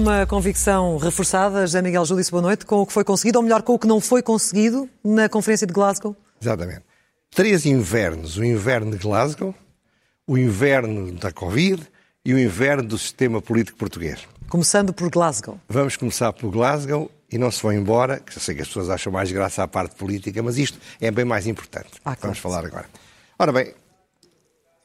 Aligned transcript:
alguma 0.00 0.26
convicção 0.26 0.96
reforçada, 0.96 1.60
José 1.60 1.82
Miguel 1.82 2.06
Júdice, 2.06 2.30
boa 2.30 2.42
noite, 2.42 2.64
com 2.64 2.76
o 2.76 2.86
que 2.86 2.92
foi 2.92 3.04
conseguido, 3.04 3.38
ou 3.38 3.42
melhor, 3.42 3.60
com 3.60 3.74
o 3.74 3.78
que 3.78 3.86
não 3.86 4.00
foi 4.00 4.22
conseguido 4.22 4.88
na 5.04 5.28
Conferência 5.28 5.66
de 5.66 5.74
Glasgow? 5.74 6.16
Exatamente. 6.40 6.80
Três 7.30 7.66
invernos. 7.66 8.38
O 8.38 8.44
inverno 8.44 8.92
de 8.92 8.96
Glasgow, 8.96 9.54
o 10.26 10.38
inverno 10.38 11.12
da 11.12 11.30
Covid 11.30 11.86
e 12.24 12.32
o 12.32 12.38
inverno 12.38 12.82
do 12.82 12.96
sistema 12.96 13.42
político 13.42 13.76
português. 13.76 14.26
Começando 14.48 14.90
por 14.94 15.10
Glasgow. 15.10 15.60
Vamos 15.68 15.98
começar 15.98 16.32
por 16.32 16.50
Glasgow 16.50 17.10
e 17.30 17.36
não 17.36 17.50
se 17.50 17.62
vão 17.62 17.70
embora, 17.74 18.20
que 18.20 18.34
eu 18.34 18.40
sei 18.40 18.54
que 18.54 18.62
as 18.62 18.68
pessoas 18.68 18.88
acham 18.88 19.12
mais 19.12 19.30
graça 19.30 19.62
à 19.62 19.68
parte 19.68 19.96
política, 19.96 20.42
mas 20.42 20.56
isto 20.56 20.78
é 20.98 21.10
bem 21.10 21.26
mais 21.26 21.46
importante. 21.46 21.90
Ah, 22.02 22.16
Vamos 22.22 22.38
falar 22.38 22.64
agora. 22.64 22.86
Ora 23.38 23.52
bem, 23.52 23.74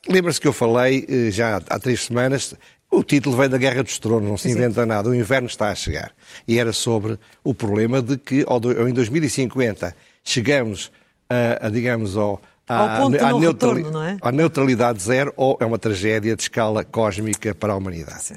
lembra-se 0.09 0.41
que 0.41 0.47
eu 0.47 0.53
falei 0.53 1.05
eh, 1.07 1.31
já 1.31 1.61
há 1.69 1.79
três 1.79 2.03
semanas, 2.03 2.53
o 2.95 3.03
título 3.03 3.35
vem 3.35 3.49
da 3.49 3.57
Guerra 3.57 3.83
dos 3.83 3.99
Tronos, 3.99 4.29
não 4.29 4.37
se 4.37 4.49
inventa 4.49 4.81
Sim. 4.81 4.87
nada, 4.87 5.09
o 5.09 5.15
inverno 5.15 5.47
está 5.47 5.69
a 5.69 5.75
chegar. 5.75 6.11
E 6.47 6.59
era 6.59 6.73
sobre 6.73 7.19
o 7.43 7.53
problema 7.53 8.01
de 8.01 8.17
que 8.17 8.45
em 8.87 8.93
2050 8.93 9.95
chegamos 10.23 10.91
a, 11.29 11.67
a 11.67 11.69
digamos, 11.69 12.17
ao, 12.17 12.41
à, 12.67 12.99
ao 12.99 13.07
à, 13.07 13.09
neutrali 13.09 13.45
retorno, 13.45 14.03
é? 14.03 14.17
à, 14.21 14.31
neutralidade 14.31 15.01
zero 15.01 15.33
ou 15.35 15.57
é 15.59 15.65
uma 15.65 15.77
tragédia 15.77 16.35
de 16.35 16.41
escala 16.41 16.83
cósmica 16.83 17.53
para 17.53 17.73
a 17.73 17.75
humanidade. 17.75 18.23
Sim. 18.23 18.35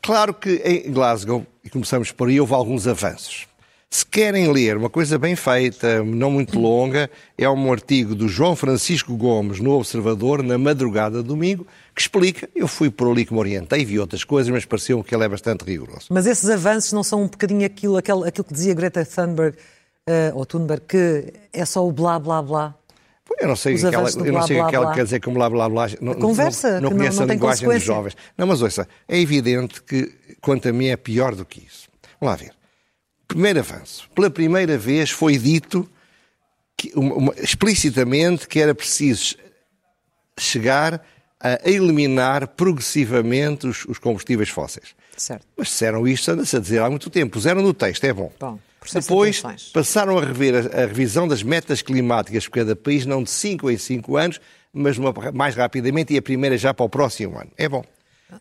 Claro 0.00 0.34
que 0.34 0.56
em 0.64 0.90
Glasgow, 0.90 1.46
e 1.64 1.70
começamos 1.70 2.10
por 2.10 2.28
aí, 2.28 2.40
houve 2.40 2.54
alguns 2.54 2.88
avanços. 2.88 3.46
Se 3.92 4.06
querem 4.06 4.50
ler 4.50 4.78
uma 4.78 4.88
coisa 4.88 5.18
bem 5.18 5.36
feita, 5.36 6.02
não 6.02 6.30
muito 6.30 6.58
longa, 6.58 7.10
é 7.36 7.46
um 7.46 7.70
artigo 7.70 8.14
do 8.14 8.26
João 8.26 8.56
Francisco 8.56 9.14
Gomes 9.14 9.60
no 9.60 9.72
Observador, 9.72 10.42
na 10.42 10.56
madrugada 10.56 11.18
de 11.18 11.28
domingo, 11.28 11.66
que 11.94 12.00
explica. 12.00 12.48
Eu 12.56 12.66
fui 12.66 12.90
por 12.90 13.10
ali 13.10 13.26
que 13.26 13.34
me 13.34 13.38
orientei, 13.38 13.84
vi 13.84 14.00
outras 14.00 14.24
coisas, 14.24 14.50
mas 14.50 14.64
pareceu 14.64 15.04
que 15.04 15.14
ele 15.14 15.24
é 15.24 15.28
bastante 15.28 15.62
rigoroso. 15.62 16.06
Mas 16.08 16.26
esses 16.26 16.48
avanços 16.48 16.94
não 16.94 17.02
são 17.02 17.24
um 17.24 17.26
bocadinho 17.26 17.66
aquilo, 17.66 17.98
aquilo, 17.98 18.24
aquilo 18.24 18.44
que 18.44 18.54
dizia 18.54 18.72
Greta 18.72 19.04
Thunberg, 19.04 19.58
uh, 20.08 20.38
ou 20.38 20.46
Thunberg, 20.46 20.84
que 20.88 21.30
é 21.52 21.66
só 21.66 21.86
o 21.86 21.92
blá 21.92 22.18
blá 22.18 22.40
blá? 22.40 22.74
Eu 23.38 23.46
não 23.46 23.56
sei 23.56 23.74
o 23.74 23.78
que 23.78 23.94
ela, 23.94 24.08
eu 24.08 24.32
não 24.32 24.46
sei 24.46 24.56
blá, 24.56 24.70
que 24.70 24.74
ela 24.74 24.94
quer 24.94 25.04
dizer 25.04 25.20
com 25.20 25.34
blá 25.34 25.50
blá 25.50 25.68
blá. 25.68 25.88
Não, 26.00 26.14
Conversa, 26.14 26.80
não, 26.80 26.88
não 26.88 26.96
conhece 26.96 27.18
não, 27.18 27.24
a 27.24 27.26
linguagem 27.26 27.68
dos 27.68 27.82
jovens. 27.82 28.16
Não, 28.38 28.46
mas 28.46 28.62
ouça, 28.62 28.88
é 29.06 29.20
evidente 29.20 29.82
que, 29.82 30.10
quanto 30.40 30.66
a 30.66 30.72
mim, 30.72 30.86
é 30.86 30.96
pior 30.96 31.34
do 31.34 31.44
que 31.44 31.60
isso. 31.60 31.90
Vamos 32.18 32.40
lá 32.40 32.42
ver. 32.42 32.61
Primeiro 33.32 33.60
avanço. 33.60 34.08
Pela 34.14 34.28
primeira 34.28 34.76
vez 34.76 35.10
foi 35.10 35.38
dito 35.38 35.88
que, 36.76 36.92
uma, 36.94 37.14
uma, 37.14 37.34
explicitamente 37.38 38.46
que 38.46 38.60
era 38.60 38.74
preciso 38.74 39.36
chegar 40.38 41.02
a 41.40 41.58
eliminar 41.68 42.46
progressivamente 42.48 43.66
os, 43.66 43.86
os 43.86 43.98
combustíveis 43.98 44.50
fósseis. 44.50 44.94
Certo. 45.16 45.46
Mas 45.56 45.68
disseram 45.68 46.06
isto, 46.06 46.30
anda-se 46.30 46.56
a 46.56 46.60
dizer 46.60 46.82
há 46.82 46.90
muito 46.90 47.08
tempo. 47.08 47.32
Puseram 47.32 47.62
no 47.62 47.72
texto, 47.72 48.04
é 48.04 48.12
bom. 48.12 48.30
bom 48.38 48.58
Depois 48.92 49.42
passaram 49.72 50.18
a 50.18 50.24
rever 50.24 50.54
a, 50.54 50.82
a, 50.82 50.86
revisão 50.86 51.26
das 51.26 51.42
metas 51.42 51.80
climáticas 51.80 52.46
por 52.46 52.56
cada 52.56 52.76
país, 52.76 53.06
não 53.06 53.22
de 53.22 53.30
5 53.30 53.70
em 53.70 53.78
5 53.78 54.16
anos, 54.16 54.40
mas 54.72 54.98
uma, 54.98 55.12
mais 55.32 55.54
rapidamente, 55.54 56.12
e 56.12 56.18
a 56.18 56.22
primeira 56.22 56.58
já 56.58 56.74
para 56.74 56.84
o 56.84 56.88
próximo 56.88 57.38
ano. 57.38 57.50
É 57.56 57.66
bom. 57.66 57.82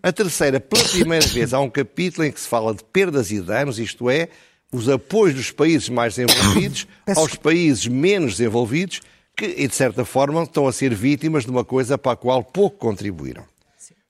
A 0.03 0.11
terceira, 0.11 0.59
pela 0.59 0.83
primeira 0.83 1.25
vez, 1.27 1.53
há 1.53 1.59
um 1.59 1.69
capítulo 1.69 2.25
em 2.25 2.31
que 2.31 2.39
se 2.39 2.47
fala 2.47 2.73
de 2.73 2.83
perdas 2.83 3.31
e 3.31 3.41
danos, 3.41 3.79
isto 3.79 4.09
é, 4.09 4.29
os 4.71 4.87
apoios 4.87 5.35
dos 5.35 5.51
países 5.51 5.89
mais 5.89 6.15
desenvolvidos 6.15 6.87
aos 7.15 7.35
países 7.35 7.87
menos 7.87 8.37
desenvolvidos, 8.37 9.01
que, 9.35 9.67
de 9.67 9.75
certa 9.75 10.05
forma, 10.05 10.43
estão 10.43 10.67
a 10.67 10.73
ser 10.73 10.93
vítimas 10.93 11.43
de 11.43 11.51
uma 11.51 11.65
coisa 11.65 11.97
para 11.97 12.13
a 12.13 12.15
qual 12.15 12.43
pouco 12.43 12.77
contribuíram. 12.77 13.43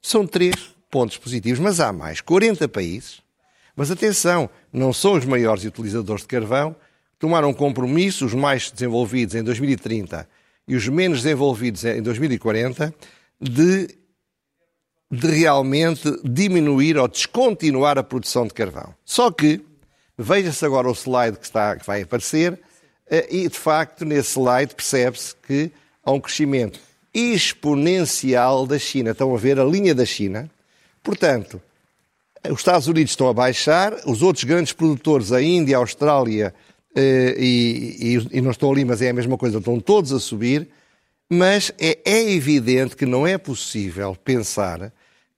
São 0.02 0.28
três 0.28 0.56
pontos 0.90 1.18
positivos, 1.18 1.60
mas 1.60 1.80
há 1.80 1.92
mais. 1.94 2.22
40 2.22 2.68
países, 2.68 3.22
mas 3.76 3.90
atenção, 3.90 4.50
não 4.72 4.92
são 4.92 5.14
os 5.14 5.26
maiores 5.26 5.64
utilizadores 5.64 6.24
de 6.24 6.28
carvão, 6.28 6.76
tomaram 7.18 7.54
compromissos, 7.54 8.34
os 8.34 8.34
mais 8.34 8.70
desenvolvidos 8.72 9.36
em 9.36 9.44
2030 9.44 10.28
e 10.68 10.76
os 10.76 10.88
menos 10.88 11.24
desenvolvidos 11.24 11.84
em 11.86 12.02
2040, 12.02 12.94
de, 13.40 13.88
de 15.10 15.28
realmente 15.28 16.12
diminuir 16.24 16.98
ou 16.98 17.08
descontinuar 17.08 17.98
a 17.98 18.04
produção 18.04 18.46
de 18.46 18.54
carvão. 18.54 18.94
Só 19.06 19.32
que 19.32 19.64
Veja-se 20.18 20.66
agora 20.66 20.90
o 20.90 20.94
slide 20.94 21.38
que, 21.38 21.46
está, 21.46 21.76
que 21.76 21.86
vai 21.86 22.02
aparecer 22.02 22.60
eh, 23.10 23.28
e, 23.30 23.48
de 23.48 23.58
facto, 23.58 24.06
nesse 24.06 24.32
slide 24.32 24.76
percebe-se 24.76 25.36
que 25.48 25.72
há 26.04 26.12
um 26.12 26.20
crescimento 26.20 26.80
exponencial 27.14 28.66
da 28.66 28.80
China. 28.80 29.12
Estão 29.12 29.34
a 29.36 29.38
ver 29.38 29.60
a 29.60 29.66
linha 29.66 29.94
da 29.94 30.06
China. 30.06 30.50
Portanto, 31.04 31.62
os 32.50 32.60
Estados 32.60 32.88
Unidos 32.88 33.12
estão 33.12 33.28
a 33.28 33.34
baixar, 33.34 33.94
os 34.06 34.22
outros 34.22 34.44
grandes 34.44 34.74
produtores, 34.74 35.32
a 35.32 35.42
Índia, 35.42 35.78
a 35.78 35.80
Austrália, 35.80 36.54
eh, 36.96 37.36
e, 37.38 38.18
e, 38.18 38.38
e, 38.38 38.42
não 38.42 38.52
estou 38.52 38.72
ali, 38.72 38.84
mas 38.84 39.02
é 39.02 39.10
a 39.10 39.14
mesma 39.14 39.38
coisa, 39.38 39.60
estão 39.60 39.80
todos 39.80 40.12
a 40.12 40.20
subir, 40.20 40.68
mas 41.30 41.72
é, 41.80 42.00
é 42.04 42.32
evidente 42.32 42.96
que 42.96 43.06
não 43.06 43.26
é 43.26 43.38
possível 43.38 44.16
pensar 44.24 44.92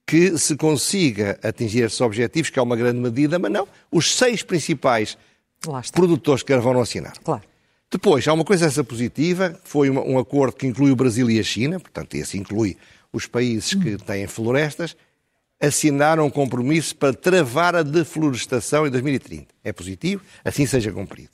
que 0.06 0.38
se 0.38 0.56
consiga 0.56 1.40
atingir 1.44 1.84
esses 1.84 2.00
objetivos, 2.02 2.50
que 2.50 2.60
é 2.60 2.62
uma 2.62 2.76
grande 2.76 3.00
medida, 3.00 3.40
mas 3.40 3.52
não. 3.52 3.68
Os 3.92 4.16
seis 4.16 4.44
principais 4.44 5.18
produtores 5.94 6.42
de 6.42 6.46
carvão 6.46 6.74
não 6.74 6.82
assinaram. 6.82 7.20
Claro. 7.24 7.44
Depois, 7.90 8.28
há 8.28 8.34
uma 8.34 8.44
coisa 8.44 8.66
essa 8.66 8.84
positiva, 8.84 9.60
foi 9.64 9.90
um 9.90 10.18
acordo 10.18 10.56
que 10.58 10.66
inclui 10.66 10.92
o 10.92 10.96
Brasil 10.96 11.30
e 11.30 11.40
a 11.40 11.44
China, 11.44 11.80
portanto, 11.80 12.16
esse 12.16 12.38
inclui 12.38 12.76
os 13.12 13.28
países 13.28 13.76
que 13.76 13.98
têm 13.98 14.26
florestas, 14.26 14.98
assinaram 15.62 16.26
um 16.26 16.30
compromisso 16.30 16.96
para 16.96 17.14
travar 17.14 17.76
a 17.76 17.84
deflorestação 17.84 18.88
em 18.88 18.90
2030. 18.90 19.46
É 19.64 19.72
positivo, 19.72 20.24
assim 20.44 20.66
seja 20.66 20.92
cumprido. 20.92 21.30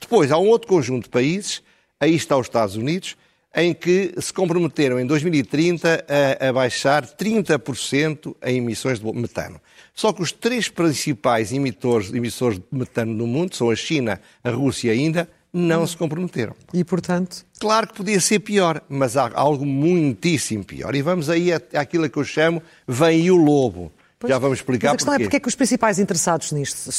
Depois, 0.00 0.30
há 0.30 0.38
um 0.38 0.46
outro 0.46 0.68
conjunto 0.68 1.04
de 1.04 1.10
países, 1.10 1.62
aí 1.98 2.14
está 2.14 2.36
os 2.36 2.46
Estados 2.46 2.76
Unidos, 2.76 3.16
em 3.54 3.72
que 3.72 4.14
se 4.18 4.32
comprometeram 4.32 4.98
em 4.98 5.06
2030 5.06 6.04
a, 6.40 6.48
a 6.48 6.52
baixar 6.52 7.06
30% 7.06 8.34
em 8.44 8.58
emissões 8.58 8.98
de 8.98 9.12
metano. 9.12 9.60
Só 9.94 10.12
que 10.12 10.22
os 10.22 10.32
três 10.32 10.68
principais 10.68 11.52
emitores, 11.52 12.12
emissores 12.12 12.58
de 12.58 12.64
metano 12.72 13.14
no 13.14 13.26
mundo, 13.26 13.54
são 13.54 13.70
a 13.70 13.76
China, 13.76 14.20
a 14.42 14.50
Rússia 14.50 14.88
e 14.88 14.90
a 14.90 14.96
Índia, 14.96 15.28
não 15.52 15.86
se 15.86 15.96
comprometeram. 15.96 16.52
E, 16.72 16.82
portanto? 16.82 17.46
Claro 17.60 17.86
que 17.86 17.94
podia 17.94 18.18
ser 18.18 18.40
pior, 18.40 18.82
mas 18.88 19.16
há 19.16 19.30
algo 19.34 19.64
muitíssimo 19.64 20.64
pior. 20.64 20.96
E 20.96 21.00
vamos 21.00 21.30
aí 21.30 21.52
àquilo 21.52 22.10
que 22.10 22.18
eu 22.18 22.24
chamo 22.24 22.60
vem 22.88 23.30
o 23.30 23.36
lobo. 23.36 23.92
Pois, 24.24 24.32
Já 24.32 24.38
vamos 24.38 24.58
explicar 24.58 24.88
mas 24.88 24.94
a 24.94 24.96
questão 24.96 25.12
porquê. 25.12 25.22
é 25.22 25.26
porque 25.26 25.36
é 25.36 25.40
que 25.40 25.48
os 25.48 25.54
principais 25.54 25.98
interessados 25.98 26.50
nisto, 26.52 26.90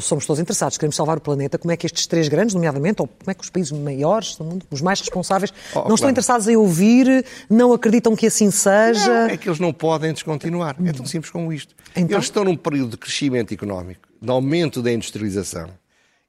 somos 0.00 0.24
todos 0.26 0.40
interessados, 0.40 0.78
queremos 0.78 0.96
salvar 0.96 1.18
o 1.18 1.20
planeta, 1.20 1.58
como 1.58 1.70
é 1.70 1.76
que 1.76 1.84
estes 1.84 2.06
três 2.06 2.26
grandes, 2.26 2.54
nomeadamente, 2.54 3.02
ou 3.02 3.06
como 3.06 3.30
é 3.30 3.34
que 3.34 3.44
os 3.44 3.50
países 3.50 3.70
maiores 3.72 4.36
do 4.36 4.44
mundo, 4.44 4.64
os 4.70 4.80
mais 4.80 4.98
responsáveis, 5.00 5.52
oh, 5.52 5.76
não 5.76 5.82
claro. 5.82 5.94
estão 5.94 6.10
interessados 6.10 6.48
em 6.48 6.56
ouvir, 6.56 7.24
não 7.50 7.74
acreditam 7.74 8.16
que 8.16 8.26
assim 8.26 8.50
seja? 8.50 9.26
Não, 9.26 9.30
é 9.30 9.36
que 9.36 9.48
eles 9.48 9.60
não 9.60 9.72
podem 9.72 10.12
descontinuar. 10.12 10.76
É 10.84 10.92
tão 10.92 11.04
simples 11.04 11.30
como 11.30 11.52
isto. 11.52 11.74
Então? 11.94 12.16
Eles 12.16 12.24
estão 12.24 12.44
num 12.44 12.56
período 12.56 12.92
de 12.92 12.96
crescimento 12.96 13.52
económico, 13.52 14.08
de 14.20 14.30
aumento 14.30 14.80
da 14.80 14.90
industrialização, 14.90 15.68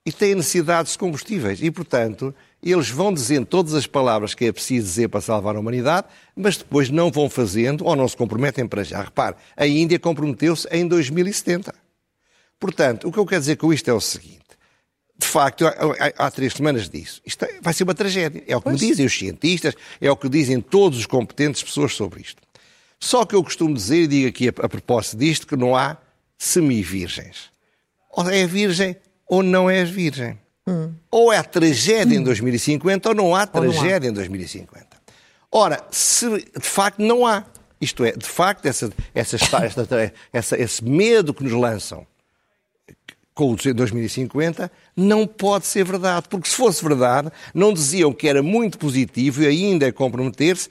e 0.05 0.11
têm 0.11 0.35
necessidades 0.35 0.93
de 0.93 0.97
combustíveis. 0.97 1.61
E, 1.61 1.69
portanto, 1.69 2.33
eles 2.61 2.89
vão 2.89 3.13
dizendo 3.13 3.45
todas 3.45 3.73
as 3.73 3.85
palavras 3.85 4.33
que 4.33 4.45
é 4.45 4.51
preciso 4.51 4.85
dizer 4.85 5.09
para 5.09 5.21
salvar 5.21 5.55
a 5.55 5.59
humanidade, 5.59 6.07
mas 6.35 6.57
depois 6.57 6.89
não 6.89 7.11
vão 7.11 7.29
fazendo 7.29 7.85
ou 7.85 7.95
não 7.95 8.07
se 8.07 8.17
comprometem 8.17 8.67
para 8.67 8.83
já. 8.83 9.01
Repare, 9.01 9.35
a 9.55 9.67
Índia 9.67 9.99
comprometeu-se 9.99 10.67
em 10.69 10.87
2070. 10.87 11.73
Portanto, 12.59 13.07
o 13.07 13.11
que 13.11 13.17
eu 13.17 13.25
quero 13.25 13.41
dizer 13.41 13.55
com 13.57 13.73
isto 13.73 13.89
é 13.89 13.93
o 13.93 14.01
seguinte. 14.01 14.41
De 15.17 15.27
facto, 15.27 15.65
há, 16.17 16.31
três 16.31 16.53
semanas 16.53 16.89
disso. 16.89 17.21
Isto 17.23 17.45
é, 17.45 17.59
vai 17.61 17.73
ser 17.73 17.83
uma 17.83 17.93
tragédia. 17.93 18.43
É 18.47 18.55
o 18.55 18.59
que 18.59 18.69
pois. 18.69 18.81
me 18.81 18.87
dizem 18.87 19.05
os 19.05 19.15
cientistas, 19.15 19.75
é 19.99 20.11
o 20.11 20.17
que 20.17 20.27
dizem 20.27 20.59
todos 20.59 20.97
os 20.97 21.05
competentes 21.05 21.61
pessoas 21.61 21.93
sobre 21.93 22.21
isto. 22.21 22.41
Só 22.99 23.23
que 23.25 23.35
eu 23.35 23.43
costumo 23.43 23.73
dizer, 23.73 24.03
e 24.03 24.07
digo 24.07 24.27
aqui 24.27 24.49
a, 24.49 24.65
a 24.65 24.69
propósito 24.69 25.17
disto, 25.17 25.45
que 25.45 25.55
não 25.55 25.75
há 25.75 25.97
semi-virgens. 26.37 27.51
Ou 28.11 28.27
é 28.29 28.47
virgem 28.47 28.95
ou 29.31 29.41
não 29.41 29.69
é 29.69 29.85
virgem. 29.85 30.37
Hum. 30.67 30.93
Ou 31.09 31.31
há 31.31 31.41
tragédia 31.41 32.17
hum. 32.17 32.21
em 32.21 32.23
2050 32.23 33.09
ou 33.09 33.15
não 33.15 33.33
há 33.33 33.47
tragédia 33.47 34.11
não 34.11 34.19
há. 34.19 34.25
em 34.25 34.29
2050. 34.29 34.87
Ora, 35.49 35.81
se 35.89 36.27
de 36.29 36.67
facto 36.67 36.99
não 36.99 37.25
há, 37.25 37.45
isto 37.79 38.03
é, 38.03 38.11
de 38.11 38.25
facto, 38.25 38.65
essa, 38.65 38.91
essa, 39.15 39.37
essa, 39.37 40.13
essa, 40.33 40.61
esse 40.61 40.83
medo 40.83 41.33
que 41.33 41.45
nos 41.45 41.53
lançam 41.53 42.05
com 43.33 43.53
o 43.53 43.55
2050 43.55 44.69
não 44.97 45.25
pode 45.25 45.65
ser 45.65 45.85
verdade, 45.85 46.27
porque 46.29 46.49
se 46.49 46.55
fosse 46.55 46.83
verdade, 46.83 47.31
não 47.53 47.73
diziam 47.73 48.11
que 48.11 48.27
era 48.27 48.43
muito 48.43 48.77
positivo 48.77 49.43
e 49.43 49.47
ainda 49.47 49.91
comprometer-se 49.93 50.69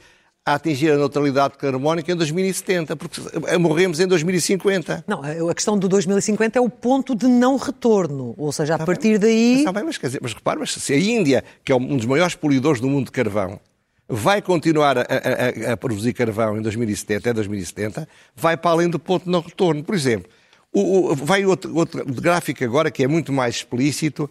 a 0.50 0.55
atingir 0.55 0.91
a 0.91 0.97
neutralidade 0.97 1.56
carbónica 1.56 2.11
em 2.11 2.17
2070, 2.17 2.97
porque 2.97 3.20
morremos 3.58 4.00
em 4.00 4.06
2050. 4.06 5.05
Não, 5.06 5.23
a 5.49 5.55
questão 5.55 5.79
do 5.79 5.88
2050 5.88 6.58
é 6.58 6.62
o 6.62 6.69
ponto 6.69 7.14
de 7.14 7.26
não 7.26 7.56
retorno, 7.56 8.35
ou 8.37 8.52
seja, 8.52 8.75
a 8.75 8.76
está 8.76 8.87
partir 8.87 9.19
bem. 9.19 9.19
daí... 9.19 9.50
Mas, 9.50 9.58
está 9.58 9.73
bem, 9.73 9.85
mas, 9.85 9.99
quer 9.99 10.06
dizer, 10.06 10.20
mas 10.23 10.35
repare, 10.35 10.61
mas 10.61 10.73
se 10.73 10.93
a 10.93 10.99
Índia, 10.99 11.44
que 11.64 11.73
é 11.73 11.75
um 11.75 11.97
dos 11.97 12.06
maiores 12.06 12.35
poluidores 12.35 12.81
do 12.81 12.88
mundo 12.88 13.06
de 13.06 13.12
carvão, 13.12 13.61
vai 14.08 14.43
continuar 14.43 14.99
a, 14.99 15.02
a, 15.02 15.73
a, 15.73 15.76
produzir 15.76 16.12
carvão 16.12 16.58
em 16.58 16.62
2070, 16.62 17.19
até 17.19 17.32
2070, 17.32 18.08
vai 18.35 18.56
para 18.56 18.73
além 18.73 18.88
do 18.88 18.99
ponto 18.99 19.25
de 19.25 19.31
não 19.31 19.41
retorno. 19.41 19.85
Por 19.85 19.94
exemplo, 19.94 20.29
O, 20.73 21.12
o, 21.12 21.14
vai 21.14 21.44
outro, 21.47 21.75
outro 21.76 22.05
gráfico 22.06 22.62
agora 22.64 22.91
que 22.91 23.05
é 23.05 23.06
muito 23.06 23.32
mais 23.32 23.56
explícito. 23.56 24.29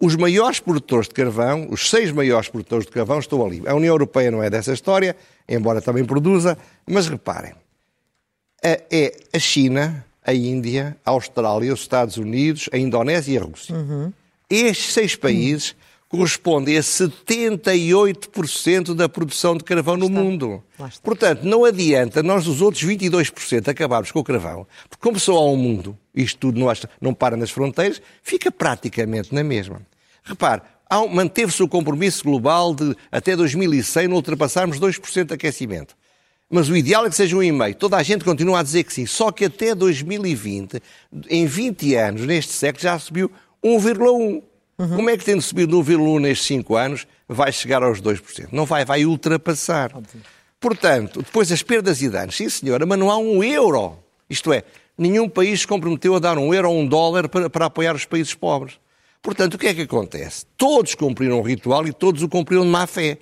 Os 0.00 0.14
maiores 0.14 0.60
produtores 0.60 1.08
de 1.08 1.14
carvão, 1.14 1.68
os 1.70 1.88
seis 1.88 2.12
maiores 2.12 2.48
produtores 2.48 2.84
de 2.84 2.92
carvão, 2.92 3.18
estão 3.18 3.44
ali. 3.44 3.62
A 3.66 3.74
União 3.74 3.94
Europeia 3.94 4.30
não 4.30 4.42
é 4.42 4.50
dessa 4.50 4.72
história, 4.72 5.16
embora 5.48 5.80
também 5.80 6.04
produza, 6.04 6.58
mas 6.86 7.08
reparem, 7.08 7.54
é 8.62 9.16
a 9.32 9.38
China, 9.38 10.04
a 10.24 10.34
Índia, 10.34 10.96
a 11.04 11.10
Austrália, 11.12 11.72
os 11.72 11.80
Estados 11.80 12.16
Unidos, 12.16 12.68
a 12.72 12.76
Indonésia 12.76 13.34
e 13.34 13.38
a 13.38 13.42
Rússia. 13.42 13.74
Uhum. 13.74 14.12
Estes 14.50 14.92
seis 14.92 15.16
países 15.16 15.74
correspondem 16.08 16.76
a 16.76 16.80
78% 16.80 18.94
da 18.94 19.08
produção 19.08 19.56
de 19.56 19.64
carvão 19.64 19.96
no 19.96 20.08
mundo. 20.08 20.62
Portanto, 21.02 21.42
não 21.42 21.64
adianta 21.64 22.22
nós, 22.22 22.46
os 22.46 22.62
outros 22.62 22.84
22%, 22.84 23.66
acabarmos 23.68 24.12
com 24.12 24.20
o 24.20 24.24
carvão, 24.24 24.66
porque 24.88 25.02
como 25.02 25.18
só 25.18 25.36
há 25.36 25.50
um 25.50 25.56
mundo, 25.56 25.98
isto 26.14 26.38
tudo 26.38 26.60
não, 26.60 26.72
não 27.00 27.12
para 27.12 27.36
nas 27.36 27.50
fronteiras, 27.50 28.00
fica 28.22 28.52
praticamente 28.52 29.34
na 29.34 29.42
mesma. 29.42 29.82
Repare, 30.22 30.62
manteve-se 31.10 31.60
o 31.62 31.68
compromisso 31.68 32.24
global 32.24 32.74
de 32.74 32.94
até 33.10 33.34
2100 33.34 34.08
não 34.08 34.16
ultrapassarmos 34.16 34.78
2% 34.78 35.26
de 35.26 35.34
aquecimento. 35.34 35.96
Mas 36.48 36.68
o 36.68 36.76
ideal 36.76 37.04
é 37.04 37.10
que 37.10 37.16
seja 37.16 37.36
um 37.36 37.42
e-mail. 37.42 37.74
Toda 37.74 37.96
a 37.96 38.04
gente 38.04 38.24
continua 38.24 38.60
a 38.60 38.62
dizer 38.62 38.84
que 38.84 38.92
sim. 38.92 39.04
Só 39.04 39.32
que 39.32 39.46
até 39.46 39.74
2020, 39.74 40.80
em 41.28 41.44
20 41.44 41.96
anos, 41.96 42.22
neste 42.22 42.52
século, 42.52 42.84
já 42.84 42.96
subiu 43.00 43.28
1,1%. 43.64 44.44
Uhum. 44.78 44.96
Como 44.96 45.10
é 45.10 45.16
que 45.16 45.24
tendo 45.24 45.40
subido 45.40 45.78
1,1 45.78 46.20
nestes 46.20 46.46
5 46.46 46.76
anos, 46.76 47.06
vai 47.26 47.50
chegar 47.50 47.82
aos 47.82 48.00
2%? 48.00 48.48
Não 48.52 48.66
vai, 48.66 48.84
vai 48.84 49.06
ultrapassar. 49.06 49.90
Óbvio. 49.94 50.20
Portanto, 50.60 51.22
depois 51.22 51.50
as 51.50 51.62
perdas 51.62 52.02
e 52.02 52.08
danos, 52.08 52.36
sim 52.36 52.48
senhora, 52.48 52.84
mas 52.84 52.98
não 52.98 53.10
há 53.10 53.16
um 53.16 53.42
euro. 53.42 53.98
Isto 54.28 54.52
é, 54.52 54.64
nenhum 54.96 55.28
país 55.28 55.60
se 55.60 55.66
comprometeu 55.66 56.14
a 56.14 56.18
dar 56.18 56.38
um 56.38 56.52
euro 56.52 56.70
ou 56.70 56.78
um 56.78 56.86
dólar 56.86 57.28
para, 57.28 57.48
para 57.48 57.66
apoiar 57.66 57.94
os 57.94 58.04
países 58.04 58.34
pobres. 58.34 58.78
Portanto, 59.22 59.54
o 59.54 59.58
que 59.58 59.66
é 59.66 59.74
que 59.74 59.82
acontece? 59.82 60.46
Todos 60.56 60.94
cumpriram 60.94 61.38
o 61.38 61.42
ritual 61.42 61.86
e 61.86 61.92
todos 61.92 62.22
o 62.22 62.28
cumpriram 62.28 62.64
de 62.64 62.68
má 62.68 62.86
fé. 62.86 63.18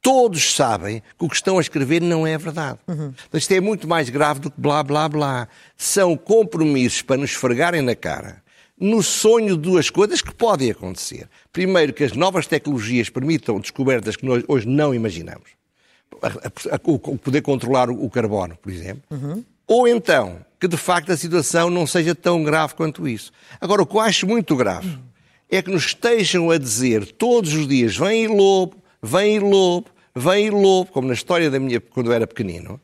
Todos 0.00 0.54
sabem 0.54 1.00
que 1.16 1.24
o 1.24 1.28
que 1.28 1.36
estão 1.36 1.58
a 1.58 1.60
escrever 1.60 2.02
não 2.02 2.26
é 2.26 2.36
verdade. 2.36 2.78
Uhum. 2.88 3.12
Isto 3.32 3.52
é 3.52 3.60
muito 3.60 3.86
mais 3.86 4.08
grave 4.08 4.40
do 4.40 4.50
que 4.50 4.60
blá, 4.60 4.82
blá, 4.82 5.08
blá. 5.08 5.48
São 5.76 6.16
compromissos 6.16 7.02
para 7.02 7.18
nos 7.18 7.30
esfregarem 7.30 7.82
na 7.82 7.94
cara 7.94 8.41
no 8.82 9.00
sonho 9.00 9.56
de 9.56 9.62
duas 9.62 9.88
coisas 9.88 10.20
que 10.20 10.34
podem 10.34 10.72
acontecer. 10.72 11.28
Primeiro, 11.52 11.92
que 11.92 12.02
as 12.02 12.12
novas 12.12 12.48
tecnologias 12.48 13.08
permitam 13.08 13.60
descobertas 13.60 14.16
que 14.16 14.26
nós 14.26 14.42
hoje 14.48 14.66
não 14.66 14.92
imaginamos. 14.92 15.50
O 16.82 17.16
poder 17.16 17.42
controlar 17.42 17.90
o 17.90 18.10
carbono, 18.10 18.56
por 18.56 18.72
exemplo. 18.72 19.02
Uhum. 19.08 19.44
Ou 19.68 19.86
então, 19.86 20.44
que 20.58 20.66
de 20.66 20.76
facto 20.76 21.12
a 21.12 21.16
situação 21.16 21.70
não 21.70 21.86
seja 21.86 22.12
tão 22.12 22.42
grave 22.42 22.74
quanto 22.74 23.06
isso. 23.06 23.30
Agora, 23.60 23.82
o 23.82 23.86
que 23.86 23.94
eu 23.94 24.00
acho 24.00 24.26
muito 24.26 24.56
grave 24.56 24.98
é 25.48 25.62
que 25.62 25.70
nos 25.70 25.86
estejam 25.86 26.50
a 26.50 26.58
dizer 26.58 27.06
todos 27.12 27.54
os 27.54 27.68
dias: 27.68 27.96
vem 27.96 28.26
lobo, 28.26 28.76
vem 29.00 29.38
lobo, 29.38 29.86
vem 30.14 30.50
lobo, 30.50 30.90
como 30.90 31.06
na 31.06 31.14
história 31.14 31.48
da 31.48 31.60
minha, 31.60 31.80
quando 31.80 32.08
eu 32.08 32.12
era 32.12 32.26
pequenino, 32.26 32.80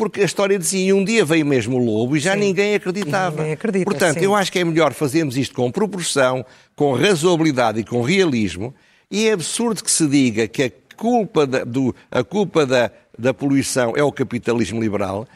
porque 0.00 0.22
a 0.22 0.24
história 0.24 0.58
dizia, 0.58 0.86
e 0.86 0.92
um 0.94 1.04
dia 1.04 1.26
veio 1.26 1.44
mesmo 1.44 1.76
o 1.76 1.84
lobo 1.84 2.16
e 2.16 2.20
já 2.20 2.32
sim. 2.32 2.40
ninguém 2.40 2.74
acreditava. 2.74 3.36
Ninguém 3.36 3.52
acredita, 3.52 3.84
Portanto, 3.84 4.18
sim. 4.18 4.24
eu 4.24 4.34
acho 4.34 4.50
que 4.50 4.58
é 4.58 4.64
melhor 4.64 4.94
fazermos 4.94 5.36
isto 5.36 5.54
com 5.54 5.70
proporção, 5.70 6.42
com 6.74 6.94
razoabilidade 6.94 7.80
e 7.80 7.84
com 7.84 8.00
realismo, 8.00 8.74
e 9.10 9.28
é 9.28 9.32
absurdo 9.32 9.84
que 9.84 9.90
se 9.90 10.06
diga 10.06 10.48
que 10.48 10.62
a 10.62 10.70
culpa 10.96 11.46
da, 11.46 11.64
do, 11.64 11.94
a 12.10 12.24
culpa 12.24 12.64
da, 12.64 12.90
da 13.18 13.34
poluição 13.34 13.92
é 13.94 14.02
o 14.02 14.10
capitalismo 14.10 14.80
liberal, 14.80 15.28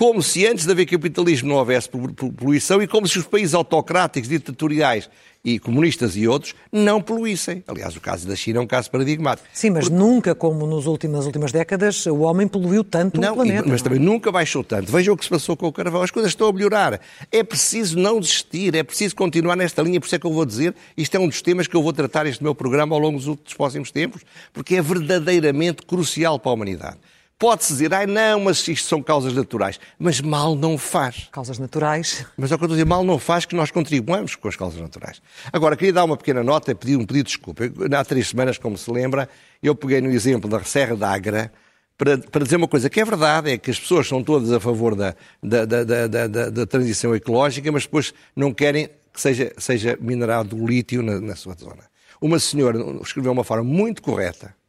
como 0.00 0.22
se 0.22 0.46
antes 0.46 0.64
de 0.64 0.72
haver 0.72 0.86
capitalismo 0.86 1.50
não 1.50 1.56
houvesse 1.56 1.86
poluição 2.34 2.80
e 2.80 2.86
como 2.86 3.06
se 3.06 3.18
os 3.18 3.26
países 3.26 3.52
autocráticos, 3.52 4.30
ditatoriais 4.30 5.10
e 5.44 5.58
comunistas 5.58 6.16
e 6.16 6.26
outros 6.26 6.54
não 6.72 7.02
poluíssem. 7.02 7.62
Aliás, 7.68 7.94
o 7.94 8.00
caso 8.00 8.26
da 8.26 8.34
China 8.34 8.60
é 8.60 8.62
um 8.62 8.66
caso 8.66 8.90
paradigmático. 8.90 9.46
Sim, 9.52 9.68
mas 9.68 9.90
Porque... 9.90 10.02
nunca, 10.02 10.34
como 10.34 10.66
nos 10.66 10.86
últimos, 10.86 11.18
nas 11.18 11.26
últimas 11.26 11.52
décadas, 11.52 12.06
o 12.06 12.20
homem 12.20 12.48
poluiu 12.48 12.82
tanto 12.82 13.20
não, 13.20 13.32
o 13.32 13.34
planeta. 13.34 13.68
Mas 13.68 13.82
também 13.82 13.98
nunca 13.98 14.32
baixou 14.32 14.64
tanto. 14.64 14.90
Veja 14.90 15.12
o 15.12 15.16
que 15.18 15.24
se 15.24 15.28
passou 15.28 15.54
com 15.54 15.66
o 15.66 15.72
carvão. 15.72 16.00
As 16.00 16.10
coisas 16.10 16.32
estão 16.32 16.48
a 16.48 16.52
melhorar. 16.54 16.98
É 17.30 17.44
preciso 17.44 17.98
não 17.98 18.18
desistir, 18.20 18.74
é 18.74 18.82
preciso 18.82 19.14
continuar 19.14 19.54
nesta 19.54 19.82
linha. 19.82 20.00
Por 20.00 20.06
isso 20.06 20.14
é 20.14 20.18
que 20.18 20.26
eu 20.26 20.32
vou 20.32 20.46
dizer, 20.46 20.74
isto 20.96 21.14
é 21.14 21.20
um 21.20 21.28
dos 21.28 21.42
temas 21.42 21.66
que 21.66 21.76
eu 21.76 21.82
vou 21.82 21.92
tratar 21.92 22.24
este 22.24 22.42
meu 22.42 22.54
programa 22.54 22.96
ao 22.96 23.02
longo 23.02 23.20
dos 23.20 23.52
próximos 23.54 23.90
tempos, 23.90 24.22
porque 24.50 24.76
é 24.76 24.80
verdadeiramente 24.80 25.82
crucial 25.82 26.38
para 26.38 26.52
a 26.52 26.54
humanidade. 26.54 26.96
Pode-se 27.40 27.72
dizer, 27.72 27.94
ai 27.94 28.06
não, 28.06 28.40
mas 28.40 28.68
isto 28.68 28.86
são 28.86 29.02
causas 29.02 29.32
naturais. 29.32 29.80
Mas 29.98 30.20
mal 30.20 30.54
não 30.54 30.76
faz. 30.76 31.26
Causas 31.32 31.58
naturais. 31.58 32.26
Mas 32.36 32.52
é 32.52 32.54
o 32.54 32.58
que 32.58 32.64
eu 32.64 32.66
estou 32.66 32.74
a 32.74 32.76
dizer, 32.76 32.84
mal 32.84 33.02
não 33.02 33.18
faz 33.18 33.46
que 33.46 33.56
nós 33.56 33.70
contribuamos 33.70 34.36
com 34.36 34.46
as 34.46 34.56
causas 34.56 34.78
naturais. 34.78 35.22
Agora, 35.50 35.74
queria 35.74 35.94
dar 35.94 36.04
uma 36.04 36.18
pequena 36.18 36.44
nota, 36.44 36.74
pedir 36.74 36.96
um 36.96 37.06
pedido 37.06 37.24
de 37.24 37.32
desculpa. 37.32 37.64
Há 37.98 38.04
três 38.04 38.28
semanas, 38.28 38.58
como 38.58 38.76
se 38.76 38.90
lembra, 38.90 39.26
eu 39.62 39.74
peguei 39.74 40.02
no 40.02 40.10
exemplo 40.10 40.50
da 40.50 40.62
Serra 40.64 40.94
da 40.94 41.08
Agra 41.08 41.50
para, 41.96 42.18
para 42.18 42.44
dizer 42.44 42.56
uma 42.56 42.68
coisa 42.68 42.90
que 42.90 43.00
é 43.00 43.04
verdade, 43.06 43.52
é 43.52 43.56
que 43.56 43.70
as 43.70 43.80
pessoas 43.80 44.06
são 44.06 44.22
todas 44.22 44.52
a 44.52 44.60
favor 44.60 44.94
da, 44.94 45.14
da, 45.42 45.64
da, 45.64 46.06
da, 46.06 46.26
da 46.26 46.66
transição 46.66 47.14
ecológica, 47.14 47.72
mas 47.72 47.84
depois 47.84 48.12
não 48.36 48.52
querem 48.52 48.90
que 49.14 49.20
seja, 49.20 49.50
seja 49.56 49.98
minerado 49.98 50.62
o 50.62 50.66
lítio 50.66 51.02
na, 51.02 51.18
na 51.18 51.34
sua 51.34 51.54
zona. 51.54 51.84
Uma 52.20 52.38
senhora 52.38 52.78
escreveu 53.02 53.32
uma 53.32 53.44
forma 53.44 53.64
muito 53.64 54.02
correta 54.02 54.59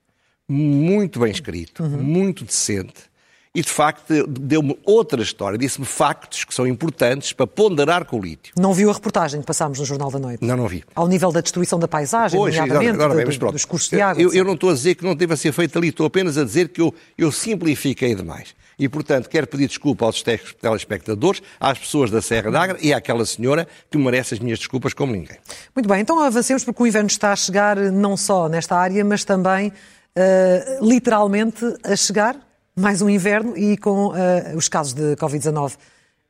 muito 0.52 1.20
bem 1.20 1.32
escrito, 1.32 1.82
uhum. 1.82 1.90
muito 1.90 2.44
decente, 2.44 3.12
e 3.54 3.62
de 3.62 3.70
facto 3.70 4.26
deu-me 4.28 4.78
outra 4.86 5.22
história, 5.22 5.58
disse-me 5.58 5.86
factos 5.86 6.46
que 6.46 6.54
são 6.54 6.66
importantes 6.66 7.34
para 7.34 7.46
ponderar 7.46 8.06
com 8.06 8.18
o 8.18 8.22
lítio. 8.22 8.54
Não 8.58 8.74
viu 8.74 8.90
a 8.90 8.94
reportagem 8.94 9.42
que 9.42 9.46
passámos 9.46 9.78
no 9.78 9.86
Jornal 9.86 10.10
da 10.10 10.20
Noite? 10.20 10.46
Não, 10.46 10.56
não 10.56 10.68
vi. 10.68 10.84
Ao 10.96 11.08
nível 11.08 11.32
da 11.32 11.42
destruição 11.42 11.78
da 11.78 11.88
paisagem, 11.88 12.40
pois, 12.40 12.56
nomeadamente, 12.56 12.92
agora, 12.92 13.22
agora, 13.22 13.38
do, 13.38 13.52
dos 13.52 13.66
cursos 13.66 13.90
de 13.90 14.00
água. 14.00 14.22
Eu, 14.22 14.34
eu, 14.34 14.46
não 14.46 14.54
estou 14.54 14.70
a 14.70 14.74
dizer 14.74 14.96
que 14.96 15.04
não 15.04 15.16
deva 15.16 15.36
ser 15.36 15.52
feito 15.52 15.78
ali, 15.78 15.90
estou 15.90 16.06
apenas 16.06 16.38
a 16.38 16.46
dizer 16.46 16.70
que 16.70 16.80
eu, 16.80 16.94
eu 17.18 17.32
simplifiquei 17.32 18.16
demais. 18.16 18.56
E, 18.80 18.88
portanto, 18.88 19.30
quero 19.30 19.46
pedir 19.46 19.68
desculpa 19.68 20.06
aos 20.06 20.24
telespectadores, 20.24 21.42
às 21.60 21.78
pessoas 21.78 22.10
da 22.10 22.22
Serra 22.22 22.50
d'Agra 22.50 22.78
e 22.82 22.94
àquela 22.94 23.26
senhora 23.26 23.68
que 23.90 23.98
merece 23.98 24.34
as 24.34 24.40
minhas 24.40 24.60
desculpas 24.60 24.94
como 24.94 25.12
ninguém. 25.12 25.38
Muito 25.76 25.88
bem, 25.88 26.02
então 26.02 26.20
avancemos 26.20 26.64
porque 26.64 26.82
o 26.82 26.88
inverno 26.88 27.08
está 27.08 27.34
a 27.34 27.36
chegar 27.36 27.78
não 27.78 28.16
só 28.16 28.48
nesta 28.48 28.78
área, 28.78 29.04
mas 29.04 29.24
também 29.24 29.72
uh, 30.18 30.86
literalmente 30.86 31.66
a 31.84 31.96
chegar, 31.96 32.36
mais 32.76 33.02
um 33.02 33.10
inverno, 33.10 33.58
e 33.58 33.78
com 33.78 34.08
uh, 34.08 34.14
os 34.56 34.68
casos 34.68 34.94
de 34.94 35.16
Covid-19 35.16 35.74